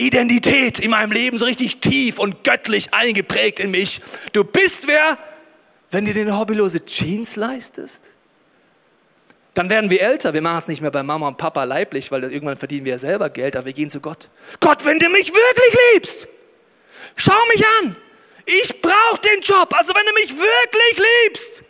[0.00, 4.00] Identität in meinem Leben so richtig tief und göttlich eingeprägt in mich.
[4.32, 5.18] Du bist wer,
[5.90, 8.08] wenn du dir eine hobbylose Jeans leistest?
[9.54, 10.32] Dann werden wir älter.
[10.32, 12.98] Wir machen es nicht mehr bei Mama und Papa leiblich, weil irgendwann verdienen wir ja
[12.98, 14.28] selber Geld, aber wir gehen zu Gott.
[14.60, 16.28] Gott, wenn du mich wirklich liebst,
[17.16, 17.96] schau mich an.
[18.46, 19.74] Ich brauche den Job.
[19.76, 21.62] Also wenn du mich wirklich liebst,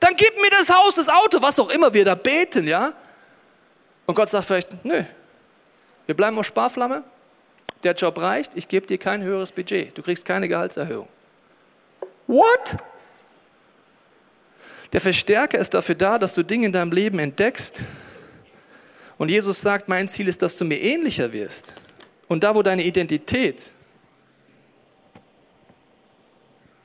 [0.00, 2.94] dann gib mir das Haus, das Auto, was auch immer wir da beten, ja?
[4.06, 5.02] Und Gott sagt vielleicht, nö,
[6.06, 7.02] wir bleiben auf Sparflamme.
[7.82, 9.96] Der Job reicht, ich gebe dir kein höheres Budget.
[9.96, 11.08] Du kriegst keine Gehaltserhöhung.
[12.26, 12.76] What?
[14.92, 17.82] Der Verstärker ist dafür da, dass du Dinge in deinem Leben entdeckst.
[19.18, 21.74] Und Jesus sagt, mein Ziel ist, dass du mir ähnlicher wirst.
[22.28, 23.70] Und da, wo deine Identität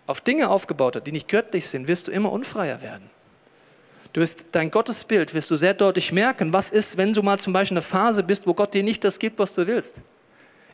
[0.05, 3.09] auf Dinge aufgebaut hat, die nicht göttlich sind, wirst du immer unfreier werden.
[4.11, 7.53] Du wirst dein Gottesbild wirst du sehr deutlich merken, was ist, wenn du mal zum
[7.53, 10.01] Beispiel in einer Phase bist, wo Gott dir nicht das gibt, was du willst.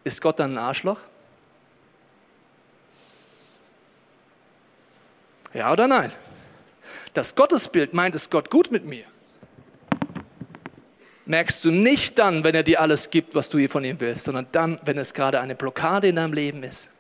[0.05, 0.99] Ist Gott dann ein Arschloch?
[5.53, 6.11] Ja oder nein?
[7.15, 9.05] Das Gottesbild meint es Gott gut mit mir.
[11.25, 14.45] Merkst du nicht dann, wenn er dir alles gibt, was du von ihm willst, sondern
[14.51, 16.91] dann, wenn es gerade eine Blockade in deinem Leben ist.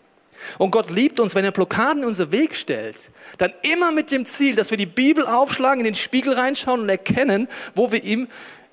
[0.57, 4.25] Und Gott liebt uns, wenn er Blockaden in unser Weg stellt, dann immer mit dem
[4.25, 8.27] Ziel, dass wir die Bibel aufschlagen, in den Spiegel reinschauen und erkennen, wo wir ihm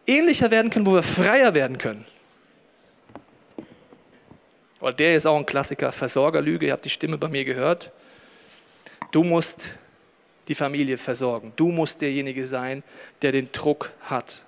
[0.06, 2.06] ähnlicher werden können, wo wir freier werden können.
[4.82, 7.92] Und der ist auch ein Klassiker, Versorgerlüge, ihr habt die Stimme bei mir gehört.
[9.12, 9.78] Du musst
[10.48, 11.52] die Familie versorgen.
[11.54, 12.82] Du musst derjenige sein,
[13.22, 14.44] der den Druck hat.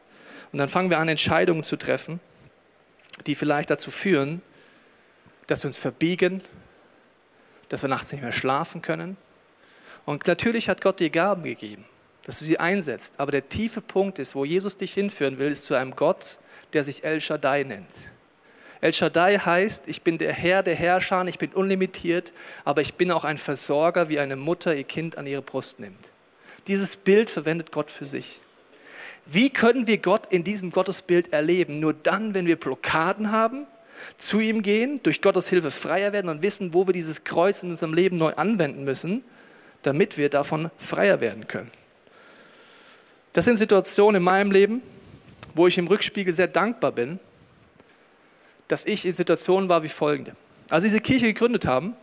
[0.51, 2.19] Und dann fangen wir an, Entscheidungen zu treffen,
[3.29, 4.43] die vielleicht dazu führen,
[5.47, 6.41] dass wir uns verbiegen,
[7.69, 9.17] dass wir nachts nicht mehr schlafen können.
[10.05, 11.85] Und natürlich hat Gott dir Gaben gegeben,
[12.25, 13.21] dass du sie einsetzt.
[13.21, 16.41] Aber der tiefe Punkt ist, wo Jesus dich hinführen will, ist zu einem Gott,
[16.73, 17.93] der sich El Shaddai nennt.
[18.85, 22.35] El Shaddai heißt, ich bin der Herr der Herrscher, ich bin unlimitiert,
[22.67, 26.11] aber ich bin auch ein Versorger, wie eine Mutter ihr Kind an ihre Brust nimmt.
[26.67, 28.43] Dieses Bild verwendet Gott für sich.
[29.25, 31.81] Wie können wir Gott in diesem Gottesbild erleben?
[31.81, 33.67] Nur dann, wenn wir Blockaden haben,
[34.19, 37.71] zu ihm gehen, durch Gottes Hilfe freier werden und wissen, wo wir dieses Kreuz in
[37.71, 39.25] unserem Leben neu anwenden müssen,
[39.81, 41.71] damit wir davon freier werden können.
[43.33, 44.83] Das sind Situationen in meinem Leben,
[45.55, 47.19] wo ich im Rückspiegel sehr dankbar bin,
[48.75, 50.33] dass ich in Situationen war wie folgende.
[50.69, 51.95] Als wir diese Kirche gegründet haben,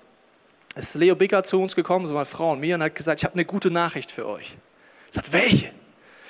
[0.73, 3.25] ist Leo Bicker zu uns gekommen, so meine Frau und mir, und hat gesagt, ich
[3.25, 4.55] habe eine gute Nachricht für euch.
[5.09, 5.69] Ich sagte, welche?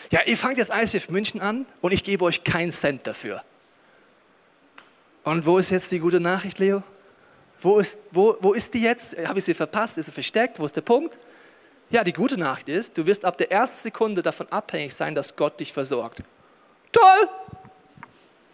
[0.10, 3.44] Ja, ihr fangt jetzt ICF München an und ich gebe euch keinen Cent dafür.
[5.24, 6.82] Und wo ist jetzt die gute Nachricht, Leo?
[7.62, 9.16] Wo ist, wo, wo ist die jetzt?
[9.24, 10.00] Habe ich sie verpasst?
[10.00, 10.60] Ist sie versteckt?
[10.60, 11.20] Wo ist der Punkt?
[11.92, 15.36] Ja, die gute Nachricht ist, du wirst ab der ersten Sekunde davon abhängig sein, dass
[15.36, 16.24] Gott dich versorgt.
[16.92, 17.30] Toll!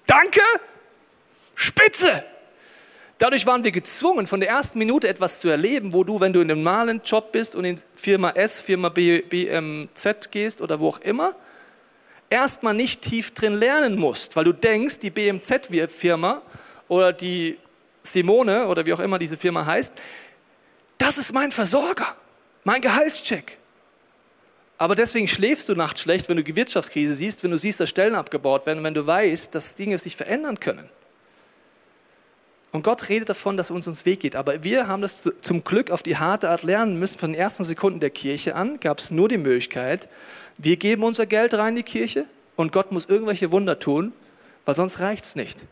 [0.05, 0.41] Danke!
[1.59, 2.23] Spitze!
[3.17, 6.39] Dadurch waren wir gezwungen, von der ersten Minute etwas zu erleben, wo du, wenn du
[6.39, 10.89] in einem normalen Job bist und in Firma S, Firma B, BMZ gehst oder wo
[10.89, 11.35] auch immer,
[12.29, 16.43] erstmal nicht tief drin lernen musst, weil du denkst, die BMZ-Firma
[16.89, 17.57] oder die
[18.03, 19.95] Simone oder wie auch immer diese Firma heißt,
[20.99, 22.15] das ist mein Versorger,
[22.65, 23.57] mein Gehaltscheck.
[24.77, 27.89] Aber deswegen schläfst du nachts schlecht, wenn du die Wirtschaftskrise siehst, wenn du siehst, dass
[27.89, 30.87] Stellen abgebaut werden, wenn du weißt, dass Dinge sich verändern können.
[32.71, 34.35] Und Gott redet davon, dass uns uns Weg geht.
[34.35, 37.17] Aber wir haben das zum Glück auf die harte Art lernen müssen.
[37.17, 40.09] Von den ersten Sekunden der Kirche an gab es nur die Möglichkeit,
[40.57, 42.25] wir geben unser Geld rein in die Kirche
[42.55, 44.11] und Gott muss irgendwelche Wunder tun,
[44.65, 45.65] weil sonst reicht es nicht.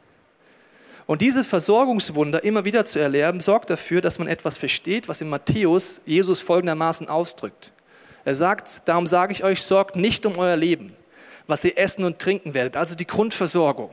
[1.08, 5.30] Und dieses Versorgungswunder immer wieder zu erlernen, sorgt dafür, dass man etwas versteht, was in
[5.30, 7.72] Matthäus Jesus folgendermaßen ausdrückt.
[8.26, 10.94] Er sagt, darum sage ich euch, sorgt nicht um euer Leben,
[11.46, 13.92] was ihr essen und trinken werdet, also die Grundversorgung.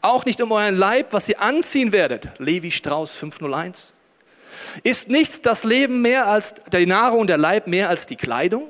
[0.00, 2.30] Auch nicht um euren Leib, was ihr anziehen werdet.
[2.38, 3.94] Levi Strauss 501.
[4.82, 8.68] Ist nichts das Leben mehr als die Nahrung und der Leib mehr als die Kleidung?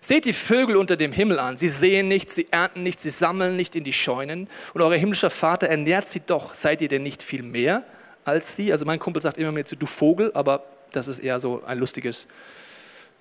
[0.00, 1.56] Seht die Vögel unter dem Himmel an.
[1.56, 4.48] Sie sehen nicht, sie ernten nicht, sie sammeln nicht in die Scheunen.
[4.72, 6.54] Und euer himmlischer Vater ernährt sie doch.
[6.54, 7.84] Seid ihr denn nicht viel mehr
[8.24, 8.70] als sie?
[8.72, 11.78] Also mein Kumpel sagt immer mehr zu du Vogel, aber das ist eher so ein
[11.78, 12.26] lustiges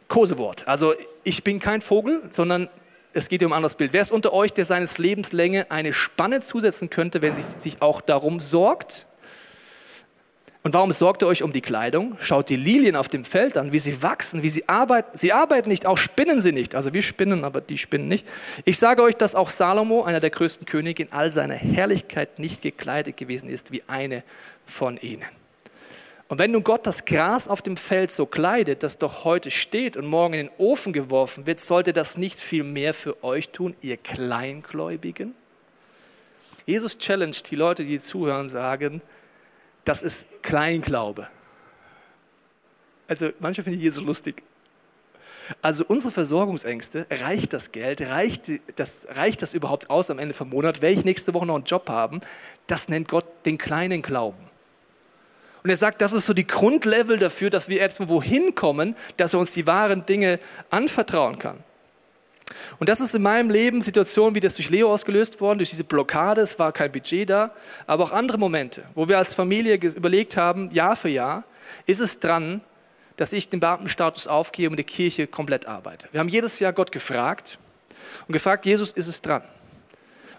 [0.07, 0.67] Kosewort.
[0.67, 2.69] Also ich bin kein Vogel, sondern
[3.13, 3.93] es geht um ein anderes Bild.
[3.93, 8.01] Wer ist unter euch, der seines Lebenslänge eine Spanne zusetzen könnte, wenn sie sich auch
[8.01, 9.07] darum sorgt?
[10.67, 12.17] Und warum sorgt ihr euch um die Kleidung?
[12.19, 15.17] Schaut die Lilien auf dem Feld an, wie sie wachsen, wie sie arbeiten.
[15.17, 16.75] Sie arbeiten nicht, auch spinnen sie nicht.
[16.75, 18.27] Also wir spinnen, aber die spinnen nicht.
[18.65, 22.61] Ich sage euch, dass auch Salomo, einer der größten Könige, in all seiner Herrlichkeit nicht
[22.61, 24.23] gekleidet gewesen ist wie eine
[24.65, 25.36] von ihnen.
[26.29, 29.95] Und wenn nun Gott das Gras auf dem Feld so kleidet, das doch heute steht
[29.95, 33.75] und morgen in den Ofen geworfen wird, sollte das nicht viel mehr für euch tun,
[33.81, 35.33] ihr Kleingläubigen?
[36.65, 39.01] Jesus challenged die Leute, die zuhören, sagen,
[39.85, 41.27] das ist Kleinglaube.
[43.07, 44.43] Also manche finden Jesus lustig.
[45.61, 50.49] Also unsere Versorgungsängste, reicht das Geld, reicht das, reicht das überhaupt aus am Ende vom
[50.49, 52.19] Monat, werde ich nächste Woche noch einen Job haben,
[52.67, 54.43] das nennt Gott den kleinen Glauben.
[55.67, 59.33] Und er sagt, das ist so die Grundlevel dafür, dass wir erstmal wohin kommen, dass
[59.33, 61.57] er uns die wahren Dinge anvertrauen kann.
[62.79, 65.83] Und das ist in meinem Leben Situation wie das durch Leo ausgelöst worden, durch diese
[65.83, 67.51] Blockade, es war kein Budget da,
[67.85, 71.43] aber auch andere Momente, wo wir als Familie überlegt haben, Jahr für Jahr,
[71.85, 72.61] ist es dran,
[73.17, 76.07] dass ich den Beamtenstatus aufgebe und die Kirche komplett arbeite.
[76.13, 77.59] Wir haben jedes Jahr Gott gefragt
[78.25, 79.43] und gefragt, Jesus, ist es dran?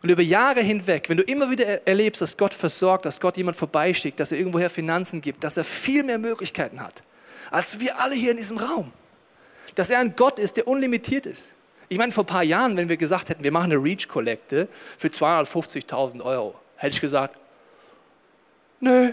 [0.02, 3.56] Und über Jahre hinweg, wenn du immer wieder erlebst, dass Gott versorgt, dass Gott jemand
[3.56, 7.02] vorbeischickt, dass er irgendwoher Finanzen gibt, dass er viel mehr Möglichkeiten hat,
[7.50, 8.92] als wir alle hier in diesem Raum.
[9.74, 11.52] Dass er ein Gott ist, der unlimitiert ist.
[11.88, 15.08] Ich meine, vor ein paar Jahren, wenn wir gesagt hätten, wir machen eine Reach-Kollekte für
[15.08, 17.36] 250.000 Euro, hätte ich gesagt,
[18.80, 19.12] nö,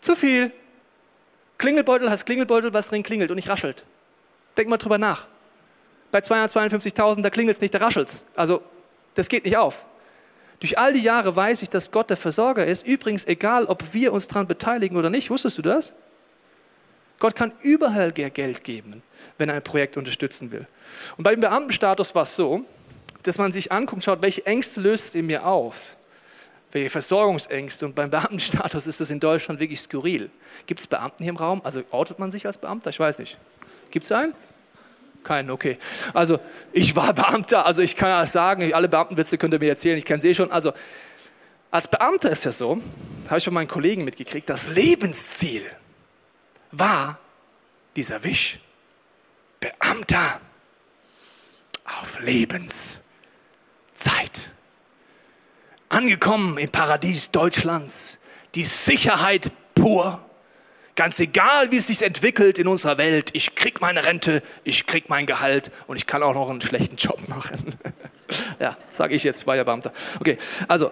[0.00, 0.52] zu viel.
[1.56, 3.84] Klingelbeutel heißt Klingelbeutel, was drin klingelt und nicht raschelt.
[4.56, 5.26] Denk mal drüber nach.
[6.10, 8.24] Bei 252.000, da klingelt es nicht, da raschelt es.
[8.36, 8.62] Also,
[9.14, 9.84] das geht nicht auf.
[10.60, 12.86] Durch all die Jahre weiß ich, dass Gott der Versorger ist.
[12.86, 15.30] Übrigens, egal, ob wir uns daran beteiligen oder nicht.
[15.30, 15.92] Wusstest du das?
[17.18, 19.02] Gott kann überall Geld geben,
[19.38, 20.66] wenn er ein Projekt unterstützen will.
[21.16, 22.64] Und bei dem Beamtenstatus war es so,
[23.22, 25.96] dass man sich anguckt, schaut, welche Ängste löst es in mir aus
[26.74, 27.86] welche Versorgungsängste.
[27.86, 30.28] Und beim Beamtenstatus ist das in Deutschland wirklich skurril.
[30.66, 31.62] Gibt es Beamten hier im Raum?
[31.64, 32.90] Also outet man sich als Beamter?
[32.90, 33.38] Ich weiß nicht.
[33.90, 34.34] Gibt es einen?
[35.24, 35.78] Keinen, okay.
[36.12, 36.38] Also
[36.72, 40.04] ich war Beamter, also ich kann alles sagen, alle Beamtenwitze könnt ihr mir erzählen, ich
[40.04, 40.52] kenne sie eh schon.
[40.52, 40.72] Also
[41.70, 42.80] als Beamter ist ja so,
[43.26, 45.62] habe ich von meinen Kollegen mitgekriegt, das Lebensziel
[46.70, 47.18] war
[47.96, 48.60] dieser Wisch.
[49.60, 50.40] Beamter
[52.00, 52.98] auf Lebenszeit
[55.88, 58.18] angekommen im Paradies Deutschlands,
[58.54, 60.20] die Sicherheit pur.
[60.96, 65.08] Ganz egal, wie es sich entwickelt in unserer Welt, ich krieg meine Rente, ich krieg
[65.08, 67.74] mein Gehalt und ich kann auch noch einen schlechten Job machen.
[68.60, 69.92] ja, sage ich jetzt, war ja Beamter.
[70.20, 70.90] Okay, also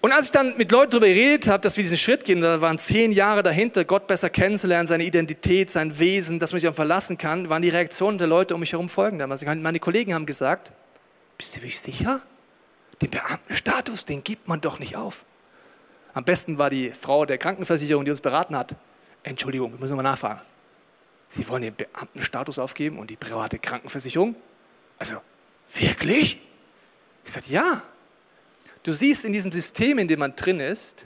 [0.00, 2.60] und als ich dann mit Leuten darüber geredet habe, dass wir diesen Schritt gehen, da
[2.60, 6.74] waren zehn Jahre dahinter, Gott besser kennenzulernen, seine Identität, sein Wesen, dass man sich auch
[6.74, 9.24] verlassen kann, waren die Reaktionen der Leute um mich herum folgende.
[9.28, 10.70] Also meine Kollegen haben gesagt,
[11.36, 12.22] bist du wirklich sicher?
[13.02, 15.24] Den Beamtenstatus, den gibt man doch nicht auf.
[16.14, 18.74] Am besten war die Frau der Krankenversicherung, die uns beraten hat.
[19.22, 20.40] Entschuldigung, wir müssen mal nachfragen.
[21.28, 24.34] Sie wollen den Beamtenstatus aufgeben und die private Krankenversicherung?
[24.98, 25.16] Also,
[25.74, 26.38] wirklich?
[27.24, 27.82] Ich sagte, ja.
[28.82, 31.04] Du siehst, in diesem System, in dem man drin ist,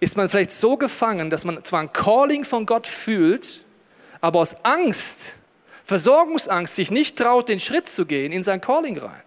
[0.00, 3.64] ist man vielleicht so gefangen, dass man zwar ein Calling von Gott fühlt,
[4.20, 5.34] aber aus Angst,
[5.84, 9.22] Versorgungsangst, sich nicht traut, den Schritt zu gehen in sein Calling rein.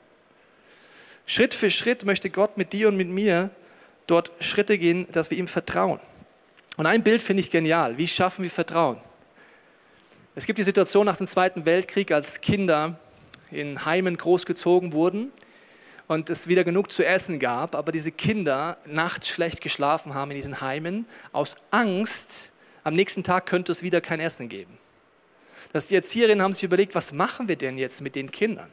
[1.26, 3.50] Schritt für Schritt möchte Gott mit dir und mit mir
[4.08, 6.00] dort Schritte gehen, dass wir ihm vertrauen.
[6.78, 7.98] Und ein Bild finde ich genial.
[7.98, 8.98] Wie schaffen wir Vertrauen?
[10.34, 12.98] Es gibt die Situation nach dem Zweiten Weltkrieg, als Kinder
[13.52, 15.32] in Heimen großgezogen wurden
[16.08, 20.38] und es wieder genug zu essen gab, aber diese Kinder nachts schlecht geschlafen haben in
[20.38, 22.52] diesen Heimen aus Angst,
[22.84, 24.78] am nächsten Tag könnte es wieder kein Essen geben.
[25.74, 28.72] Das die Erzieherinnen haben sich überlegt, was machen wir denn jetzt mit den Kindern?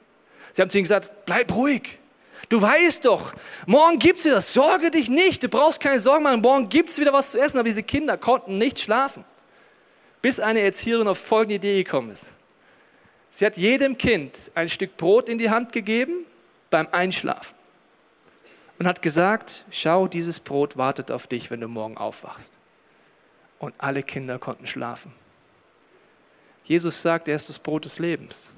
[0.53, 1.99] Sie haben zu ihnen gesagt, bleib ruhig,
[2.49, 3.35] Du weißt doch,
[3.67, 6.99] morgen gibt es wieder, sorge dich nicht, du brauchst keine Sorgen machen, morgen gibt es
[6.99, 7.59] wieder was zu essen.
[7.59, 9.25] Aber diese Kinder konnten nicht schlafen,
[10.23, 12.27] bis eine Erzieherin auf folgende Idee gekommen ist.
[13.31, 16.25] Sie hat jedem Kind ein Stück Brot in die Hand gegeben
[16.71, 17.55] beim Einschlafen
[18.79, 22.55] und hat gesagt, schau, dieses Brot wartet auf dich, wenn du morgen aufwachst.
[23.59, 25.13] Und alle Kinder konnten schlafen.
[26.65, 28.51] Jesus sagt, er ist das Brot des Lebens.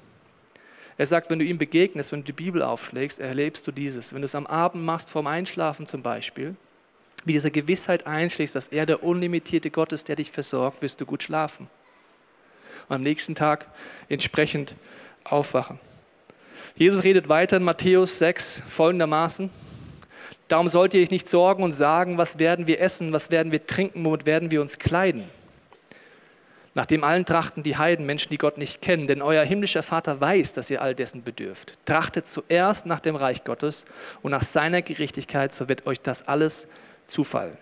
[0.97, 4.13] Er sagt, wenn du ihm begegnest, wenn du die Bibel aufschlägst, erlebst du dieses.
[4.13, 6.55] Wenn du es am Abend machst, vorm Einschlafen zum Beispiel,
[7.25, 11.05] wie diese Gewissheit einschlägst, dass er der unlimitierte Gott ist, der dich versorgt, wirst du
[11.05, 11.67] gut schlafen.
[12.89, 13.67] Und am nächsten Tag
[14.09, 14.75] entsprechend
[15.23, 15.79] aufwachen.
[16.75, 19.49] Jesus redet weiter in Matthäus 6 folgendermaßen.
[20.47, 23.65] Darum sollt ihr euch nicht sorgen und sagen, was werden wir essen, was werden wir
[23.65, 25.23] trinken, womit werden wir uns kleiden
[26.73, 30.21] nach dem allen trachten die Heiden, Menschen, die Gott nicht kennen, denn euer himmlischer Vater
[30.21, 31.77] weiß, dass ihr all dessen bedürft.
[31.85, 33.85] Trachtet zuerst nach dem Reich Gottes
[34.21, 36.69] und nach seiner Gerechtigkeit, so wird euch das alles
[37.07, 37.57] zufallen.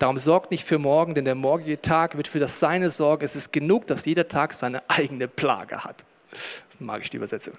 [0.00, 3.24] Darum sorgt nicht für morgen, denn der morgige Tag wird für das Seine sorgen.
[3.24, 6.04] Es ist genug, dass jeder Tag seine eigene Plage hat.
[6.78, 7.54] Mag ich die Übersetzung.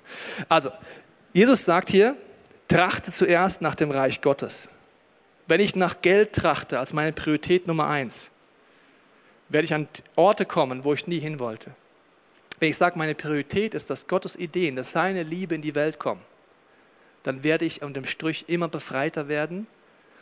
[0.49, 0.71] Also,
[1.33, 2.17] Jesus sagt hier,
[2.67, 4.69] trachte zuerst nach dem Reich Gottes.
[5.47, 8.31] Wenn ich nach Geld trachte als meine Priorität Nummer eins,
[9.51, 11.71] werde ich an Orte kommen, wo ich nie hin wollte.
[12.59, 15.99] Wenn ich sage, meine Priorität ist, dass Gottes Ideen, dass seine Liebe in die Welt
[15.99, 16.21] kommen,
[17.23, 19.67] dann werde ich unter dem Strich immer befreiter werden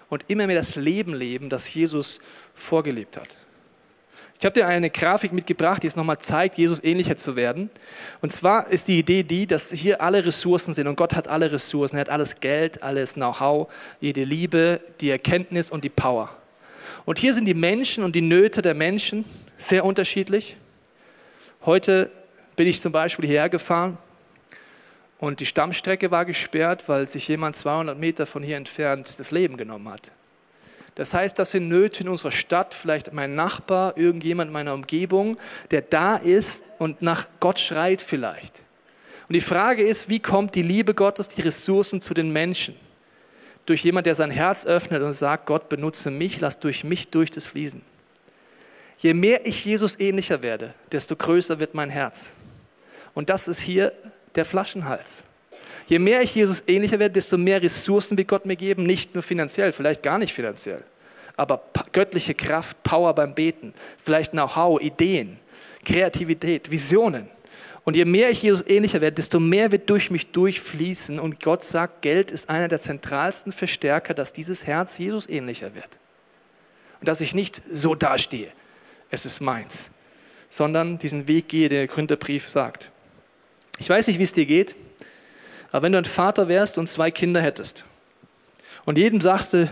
[0.09, 2.19] und immer mehr das Leben leben, das Jesus
[2.53, 3.37] vorgelebt hat.
[4.39, 7.69] Ich habe dir eine Grafik mitgebracht, die es nochmal zeigt, Jesus ähnlicher zu werden.
[8.21, 11.51] Und zwar ist die Idee die, dass hier alle Ressourcen sind und Gott hat alle
[11.51, 11.97] Ressourcen.
[11.97, 16.38] Er hat alles Geld, alles Know-how, jede Liebe, die Erkenntnis und die Power.
[17.09, 19.25] Und hier sind die Menschen und die Nöte der Menschen
[19.57, 20.55] sehr unterschiedlich.
[21.65, 22.11] Heute
[22.55, 23.97] bin ich zum Beispiel hierher gefahren
[25.17, 29.57] und die Stammstrecke war gesperrt, weil sich jemand 200 Meter von hier entfernt das Leben
[29.57, 30.11] genommen hat.
[30.93, 35.39] Das heißt, das sind Nöte in unserer Stadt, vielleicht mein Nachbar, irgendjemand in meiner Umgebung,
[35.71, 38.61] der da ist und nach Gott schreit vielleicht.
[39.27, 42.75] Und die Frage ist, wie kommt die Liebe Gottes, die Ressourcen zu den Menschen?
[43.69, 47.29] Durch jemand, der sein Herz öffnet und sagt, Gott benutze mich, lass durch mich durch
[47.29, 47.83] das fließen.
[48.97, 52.31] Je mehr ich Jesus ähnlicher werde, desto größer wird mein Herz.
[53.13, 53.93] Und das ist hier
[54.33, 55.21] der Flaschenhals.
[55.85, 59.21] Je mehr ich Jesus ähnlicher werde, desto mehr Ressourcen wird Gott mir geben, nicht nur
[59.21, 60.83] finanziell, vielleicht gar nicht finanziell,
[61.37, 65.37] aber göttliche Kraft, Power beim Beten, vielleicht Know-how, Ideen,
[65.85, 67.29] Kreativität, Visionen.
[67.83, 71.19] Und je mehr ich Jesus ähnlicher werde, desto mehr wird durch mich durchfließen.
[71.19, 75.99] Und Gott sagt, Geld ist einer der zentralsten Verstärker, dass dieses Herz Jesus ähnlicher wird.
[76.99, 78.51] Und dass ich nicht so dastehe,
[79.09, 79.89] es ist meins,
[80.49, 82.91] sondern diesen Weg gehe, der Gründerbrief sagt.
[83.79, 84.75] Ich weiß nicht, wie es dir geht.
[85.71, 87.85] Aber wenn du ein Vater wärst und zwei Kinder hättest
[88.85, 89.69] und jedem sagst du,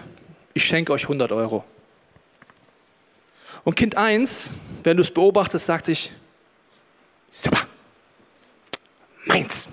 [0.54, 1.64] ich schenke euch 100 Euro.
[3.64, 4.52] Und Kind 1,
[4.84, 6.12] wenn du es beobachtest, sagt sich,
[7.32, 7.67] super,
[9.38, 9.68] meins.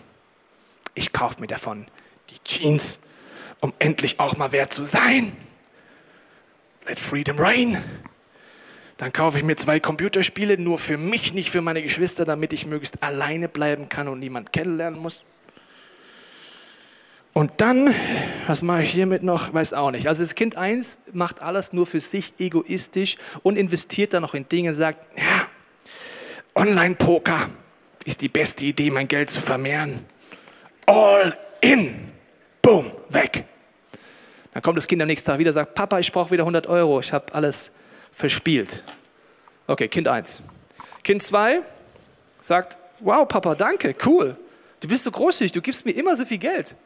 [0.95, 1.87] Ich kaufe mir davon
[2.31, 2.99] die Jeans,
[3.61, 5.33] um endlich auch mal wert zu sein.
[6.87, 7.83] Let freedom reign.
[8.99, 12.67] Dann kaufe ich mir zwei Computerspiele, nur für mich, nicht für meine Geschwister, damit ich
[12.67, 15.21] möglichst alleine bleiben kann und niemand kennenlernen muss.
[17.33, 17.93] Und dann,
[18.47, 19.53] was mache ich hiermit noch?
[19.53, 20.07] Weiß auch nicht.
[20.07, 24.47] Also das Kind 1 macht alles nur für sich egoistisch und investiert dann noch in
[24.49, 25.49] Dinge, sagt, ja,
[26.55, 27.49] Online-Poker
[28.05, 30.05] ist die beste Idee, mein Geld zu vermehren.
[30.87, 32.13] All in.
[32.63, 33.45] Boom, weg.
[34.53, 37.01] Dann kommt das Kind am nächsten Tag wieder, sagt, Papa, ich brauche wieder 100 Euro,
[37.01, 37.71] ich habe alles
[38.13, 38.85] verspielt.
[39.67, 40.41] Okay, Kind 1.
[41.03, 41.61] Kind 2
[42.41, 44.37] sagt, wow, Papa, danke, cool.
[44.81, 46.77] Du bist so großzügig, du gibst mir immer so viel Geld.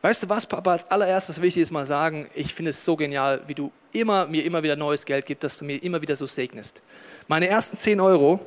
[0.00, 2.84] Weißt du was, Papa, als allererstes will ich dir jetzt mal sagen, ich finde es
[2.84, 6.00] so genial, wie du immer, mir immer wieder neues Geld gibst, dass du mir immer
[6.00, 6.82] wieder so segnest.
[7.26, 8.38] Meine ersten 10 Euro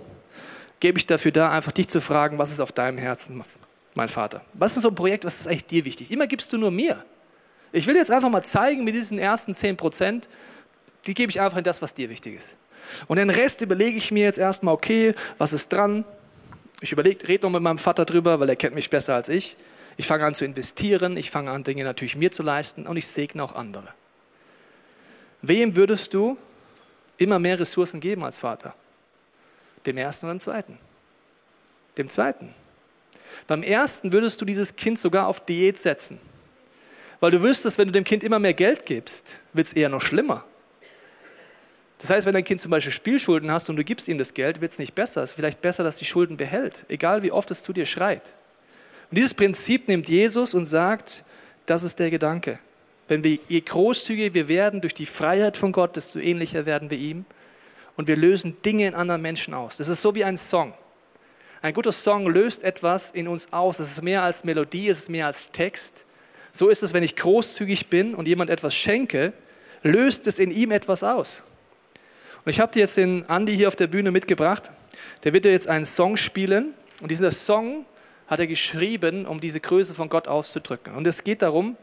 [0.82, 3.41] gebe ich dafür da, einfach dich zu fragen, was ist auf deinem Herzen,
[3.94, 4.41] mein Vater?
[4.54, 6.12] Was ist so ein Projekt, was ist eigentlich dir wichtig?
[6.12, 7.06] Immer gibst du nur mir.
[7.72, 10.28] Ich will jetzt einfach mal zeigen, mit diesen ersten 10 Prozent,
[11.06, 12.56] die gebe ich einfach in das, was dir wichtig ist.
[13.08, 16.04] Und den Rest überlege ich mir jetzt erstmal, okay, was ist dran?
[16.82, 19.56] Ich überlege, rede noch mit meinem Vater drüber, weil er kennt mich besser als ich.
[19.98, 23.08] Ich fange an zu investieren, ich fange an, Dinge natürlich mir zu leisten und ich
[23.08, 23.94] segne auch andere.
[25.44, 26.38] Wem würdest du
[27.17, 28.74] immer mehr Ressourcen geben als Vater?
[29.86, 30.78] Dem ersten oder dem zweiten?
[31.98, 32.54] Dem zweiten.
[33.48, 36.20] Beim ersten würdest du dieses Kind sogar auf Diät setzen.
[37.20, 40.02] Weil du wüsstest, wenn du dem Kind immer mehr Geld gibst, wird es eher noch
[40.02, 40.44] schlimmer.
[42.00, 44.60] Das heißt, wenn dein Kind zum Beispiel Spielschulden hast und du gibst ihm das Geld,
[44.60, 45.22] wird es nicht besser.
[45.22, 48.34] Es ist vielleicht besser, dass die Schulden behält, egal wie oft es zu dir schreit.
[49.12, 51.24] Und dieses Prinzip nimmt Jesus und sagt,
[51.67, 52.58] das ist der Gedanke.
[53.08, 56.98] Wenn wir, je großzügiger wir werden durch die Freiheit von Gott, desto ähnlicher werden wir
[56.98, 57.26] ihm.
[57.96, 59.78] Und wir lösen Dinge in anderen Menschen aus.
[59.78, 60.74] Das ist so wie ein Song.
[61.62, 63.80] Ein guter Song löst etwas in uns aus.
[63.80, 66.06] Es ist mehr als Melodie, es ist mehr als Text.
[66.52, 69.34] So ist es, wenn ich großzügig bin und jemand etwas schenke,
[69.84, 71.44] löst es in ihm etwas aus.
[72.44, 74.72] Und ich habe dir jetzt den Andi hier auf der Bühne mitgebracht.
[75.24, 76.74] Der wird dir jetzt einen Song spielen.
[77.02, 77.86] Und dieser Song
[78.28, 80.96] hat er geschrieben, um diese Größe von Gott auszudrücken.
[80.96, 81.78] Und es geht darum,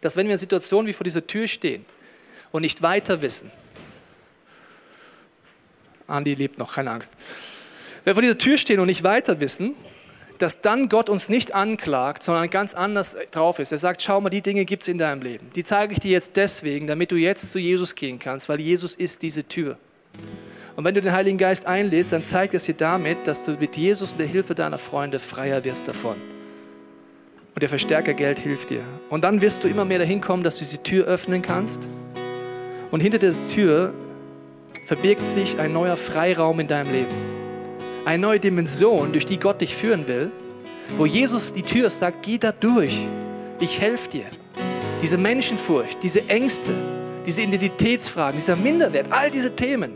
[0.00, 1.84] dass wenn wir in Situationen wie vor dieser Tür stehen
[2.52, 3.50] und nicht weiter wissen,
[6.08, 7.14] Andi lebt noch, keine Angst.
[8.04, 9.74] Wenn wir vor dieser Tür stehen und nicht weiter wissen,
[10.38, 13.72] dass dann Gott uns nicht anklagt, sondern ganz anders drauf ist.
[13.72, 15.50] Er sagt, schau mal, die Dinge gibt es in deinem Leben.
[15.54, 18.94] Die zeige ich dir jetzt deswegen, damit du jetzt zu Jesus gehen kannst, weil Jesus
[18.94, 19.76] ist diese Tür.
[20.76, 23.76] Und wenn du den Heiligen Geist einlädst, dann zeigt es dir damit, dass du mit
[23.76, 26.14] Jesus und der Hilfe deiner Freunde freier wirst davon.
[27.54, 28.84] Und der Verstärkergeld hilft dir.
[29.10, 31.88] Und dann wirst du immer mehr dahin kommen, dass du diese Tür öffnen kannst.
[32.92, 33.92] Und hinter dieser Tür
[34.88, 37.14] verbirgt sich ein neuer Freiraum in deinem Leben.
[38.06, 40.30] Eine neue Dimension, durch die Gott dich führen will,
[40.96, 42.98] wo Jesus die Tür sagt, geh da durch.
[43.60, 44.24] Ich helfe dir.
[45.02, 46.72] Diese Menschenfurcht, diese Ängste,
[47.26, 49.92] diese Identitätsfragen, dieser Minderwert, all diese Themen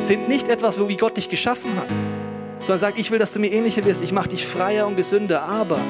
[0.00, 1.90] sind nicht etwas, wo wie Gott dich geschaffen hat,
[2.60, 5.42] sondern sagt, ich will, dass du mir ähnlicher wirst, ich mache dich freier und gesünder,
[5.42, 5.80] aber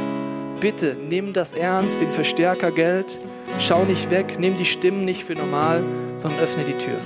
[0.60, 3.18] bitte nimm das ernst, den Verstärker Geld,
[3.58, 5.84] schau nicht weg, nimm die Stimmen nicht für normal,
[6.16, 6.96] sondern öffne die Tür.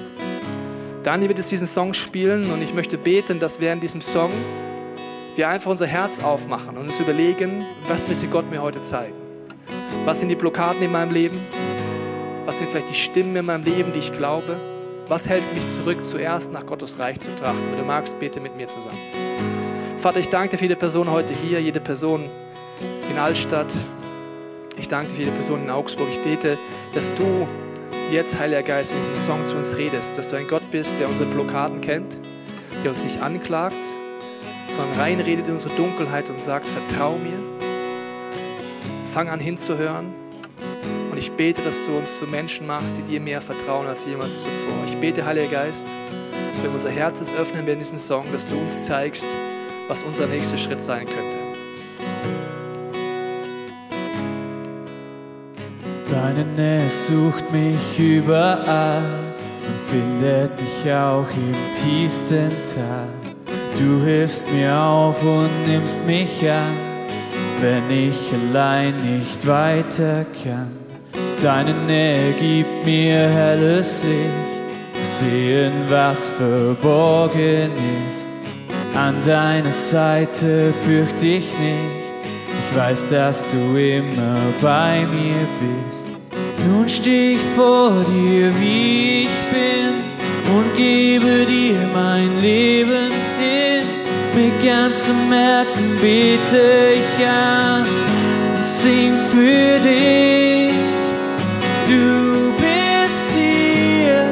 [1.04, 4.32] Dani wird jetzt diesen Song spielen und ich möchte beten, dass während diesem Song
[5.36, 9.14] wir einfach unser Herz aufmachen und uns überlegen, was möchte Gott mir heute zeigen?
[10.06, 11.38] Was sind die Blockaden in meinem Leben?
[12.46, 14.56] Was sind vielleicht die Stimmen in meinem Leben, die ich glaube?
[15.06, 17.70] Was hält mich zurück, zuerst nach Gottes Reich zu trachten?
[17.70, 18.96] Wenn du magst, bete mit mir zusammen.
[19.98, 22.30] Vater, ich danke dir für jede Person heute hier, jede Person
[23.10, 23.72] in Altstadt.
[24.78, 26.08] Ich danke dir für jede Person in Augsburg.
[26.10, 26.56] Ich bete,
[26.94, 27.46] dass du
[28.10, 31.08] jetzt, Heiliger Geist, in diesem Song zu uns redest, dass du ein Gott bist, der
[31.08, 32.18] unsere Blockaden kennt,
[32.82, 33.76] der uns nicht anklagt,
[34.76, 37.38] sondern reinredet in unsere Dunkelheit und sagt, vertrau mir,
[39.12, 40.12] fang an hinzuhören
[41.10, 44.42] und ich bete, dass du uns zu Menschen machst, die dir mehr vertrauen als jemals
[44.42, 44.74] zuvor.
[44.86, 45.84] Ich bete, Heiliger Geist,
[46.50, 49.26] dass wir unser Herz öffnen während diesem Song, dass du uns zeigst,
[49.88, 51.43] was unser nächster Schritt sein könnte.
[56.14, 59.02] Deine Nähe sucht mich überall
[59.66, 63.08] und findet mich auch im tiefsten Tal.
[63.76, 66.76] Du hilfst mir auf und nimmst mich an,
[67.60, 70.70] wenn ich allein nicht weiter kann.
[71.42, 77.72] Deine Nähe gibt mir helles Licht, zu sehen, was verborgen
[78.08, 78.30] ist.
[78.94, 82.03] An deiner Seite fürchte ich nicht ich
[82.76, 86.06] weiß, dass du immer bei mir bist.
[86.66, 89.94] Nun steh ich vor dir, wie ich bin,
[90.56, 93.84] und gebe dir mein Leben hin.
[94.34, 96.62] Mit ganzem Herzen bete
[97.00, 97.82] ich an
[98.56, 100.72] und sing für dich.
[101.86, 104.24] Du bist hier,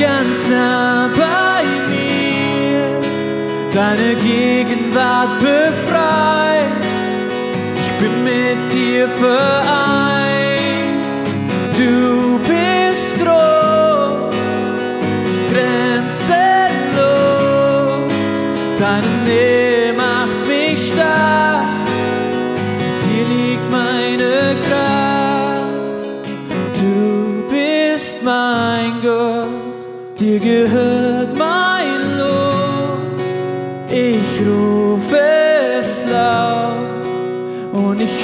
[0.00, 2.82] ganz nah bei mir.
[3.74, 6.01] Deine Gegenwart befreit
[8.02, 9.91] bin mit dir vereint.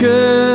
[0.00, 0.47] Und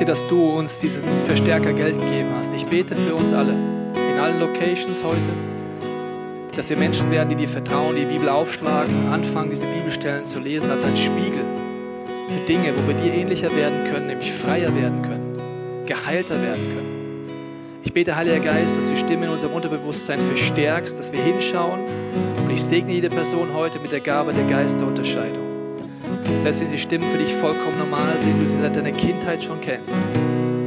[0.00, 2.54] dir, dass du uns diesen Verstärker Geld gegeben hast.
[2.54, 5.30] Ich bete für uns alle, in allen Locations heute,
[6.56, 10.38] dass wir Menschen werden, die dir vertrauen, die, die Bibel aufschlagen, anfangen, diese Bibelstellen zu
[10.38, 11.44] lesen als ein Spiegel
[12.28, 15.36] für Dinge, wo wir dir ähnlicher werden können, nämlich freier werden können,
[15.86, 16.90] geheilter werden können.
[17.82, 21.80] Ich bete, Heiliger Geist, dass du die Stimme in unserem Unterbewusstsein verstärkst, dass wir hinschauen.
[22.42, 25.49] Und ich segne jede Person heute mit der Gabe der Geisterunterscheidung.
[26.38, 29.60] Selbst wenn sie Stimmen für dich vollkommen normal sind, du sie seit deiner Kindheit schon
[29.60, 29.94] kennst.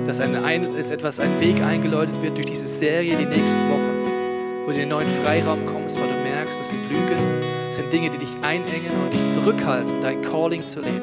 [0.06, 4.66] Dass, ein, ein, dass etwas, ein Weg eingeläutet wird durch diese Serie die nächsten Wochen,
[4.66, 7.92] wo du in den neuen Freiraum kommst, weil du merkst, das sind Lügen, das sind
[7.92, 11.02] Dinge, die dich einengen und dich zurückhalten, dein Calling zu leben.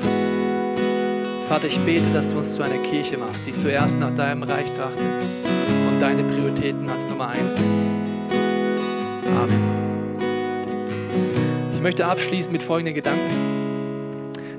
[1.49, 4.71] Vater, ich bete, dass du uns zu einer Kirche machst, die zuerst nach deinem Reich
[4.73, 7.87] trachtet und deine Prioritäten als Nummer eins nimmt.
[9.37, 9.61] Amen.
[11.73, 13.50] Ich möchte abschließen mit folgenden Gedanken.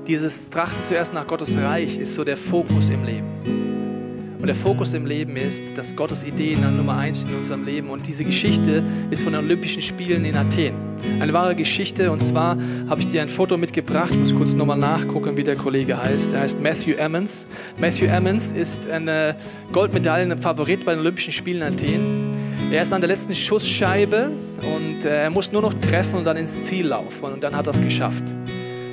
[0.08, 3.28] Dieses Trachten zuerst nach Gottes Reich ist so der Fokus im Leben.
[4.40, 7.88] Und der Fokus im Leben ist, dass Gottes Ideen an Nummer eins in unserem Leben.
[7.88, 8.82] Und diese Geschichte
[9.12, 10.74] ist von den Olympischen Spielen in Athen.
[11.20, 12.10] Eine wahre Geschichte.
[12.10, 12.56] Und zwar
[12.88, 14.10] habe ich dir ein Foto mitgebracht.
[14.10, 16.32] Ich muss kurz nochmal nachgucken, wie der Kollege heißt.
[16.32, 17.46] Er heißt Matthew Emmons.
[17.78, 19.08] Matthew Emmons ist ein
[19.70, 22.32] Goldmedaillen-Favorit bei den Olympischen Spielen in Athen.
[22.72, 24.32] Er ist an der letzten Schussscheibe
[24.74, 27.22] und er muss nur noch treffen und dann ins Ziel laufen.
[27.22, 28.34] Und dann hat er es geschafft.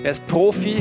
[0.02, 0.78] Er ist Profi,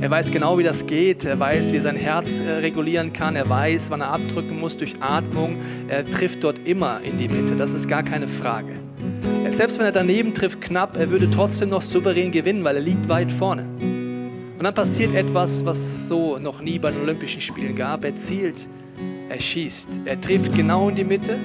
[0.00, 3.48] er weiß genau, wie das geht, er weiß, wie er sein Herz regulieren kann, er
[3.48, 5.56] weiß, wann er abdrücken muss durch Atmung.
[5.88, 8.74] Er trifft dort immer in die Mitte, das ist gar keine Frage.
[9.50, 13.08] Selbst wenn er daneben trifft, knapp, er würde trotzdem noch souverän gewinnen, weil er liegt
[13.08, 13.66] weit vorne.
[13.80, 18.04] Und dann passiert etwas, was so noch nie bei den Olympischen Spielen gab.
[18.04, 18.68] Er zielt,
[19.28, 21.38] er schießt, er trifft genau in die Mitte,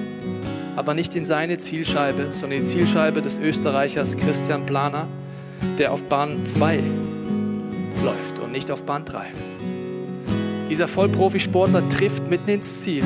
[0.76, 5.08] aber nicht in seine Zielscheibe, sondern die Zielscheibe des Österreichers Christian Planer,
[5.76, 6.80] der auf Bahn 2
[8.06, 9.26] läuft und nicht auf Bahn 3.
[10.70, 13.02] Dieser Vollprofisportler trifft mitten ins Ziel,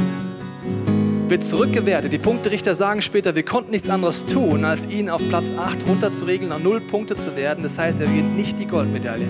[1.26, 2.12] wird zurückgewertet.
[2.12, 6.52] Die Punkterichter sagen später, wir konnten nichts anderes tun, als ihn auf Platz 8 runterzuregeln,
[6.52, 7.62] auf 0 Punkte zu werden.
[7.62, 9.26] Das heißt, er gewinnt nicht die Goldmedaille,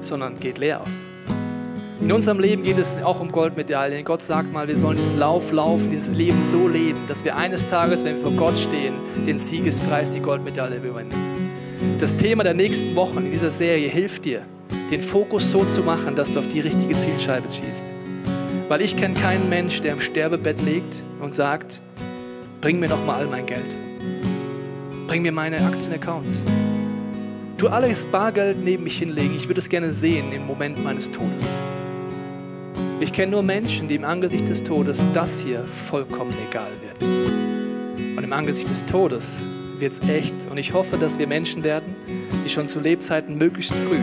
[0.00, 1.00] sondern geht leer aus.
[2.02, 4.04] In unserem Leben geht es auch um Goldmedaillen.
[4.04, 7.66] Gott sagt mal, wir sollen diesen Lauf laufen, dieses Leben so leben, dass wir eines
[7.66, 8.94] Tages, wenn wir vor Gott stehen,
[9.26, 11.39] den Siegespreis, die Goldmedaille gewinnen.
[11.98, 14.42] Das Thema der nächsten Wochen in dieser Serie hilft dir,
[14.90, 17.86] den Fokus so zu machen, dass du auf die richtige Zielscheibe schießt.
[18.68, 21.80] Weil ich kenne keinen Mensch, der im Sterbebett liegt und sagt,
[22.60, 23.76] bring mir doch mal all mein Geld.
[25.06, 26.42] Bring mir meine Aktienaccounts.
[27.56, 29.34] Tu alles Bargeld neben mich hinlegen.
[29.34, 31.44] Ich würde es gerne sehen im Moment meines Todes.
[33.00, 37.10] Ich kenne nur Menschen, die im Angesicht des Todes das hier vollkommen egal wird.
[38.16, 39.40] Und im Angesicht des Todes
[39.80, 40.34] wird es echt.
[40.50, 41.94] Und ich hoffe, dass wir Menschen werden,
[42.44, 43.98] die schon zu Lebzeiten möglichst früh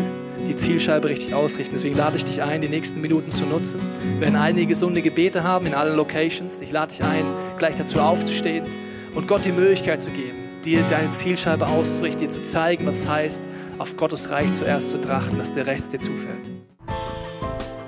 [0.48, 1.74] die Zielscheibe richtig ausrichten.
[1.74, 3.80] Deswegen lade ich dich ein, die nächsten Minuten zu nutzen.
[4.14, 6.62] Wir werden einige gesunde Gebete haben in allen Locations.
[6.62, 7.26] Ich lade dich ein,
[7.58, 8.66] gleich dazu aufzustehen
[9.16, 13.08] und Gott die Möglichkeit zu geben, dir deine Zielscheibe auszurichten, dir zu zeigen, was es
[13.08, 13.44] heißt,
[13.78, 16.57] auf Gottes Reich zuerst zu trachten, dass der Rest dir zufällt.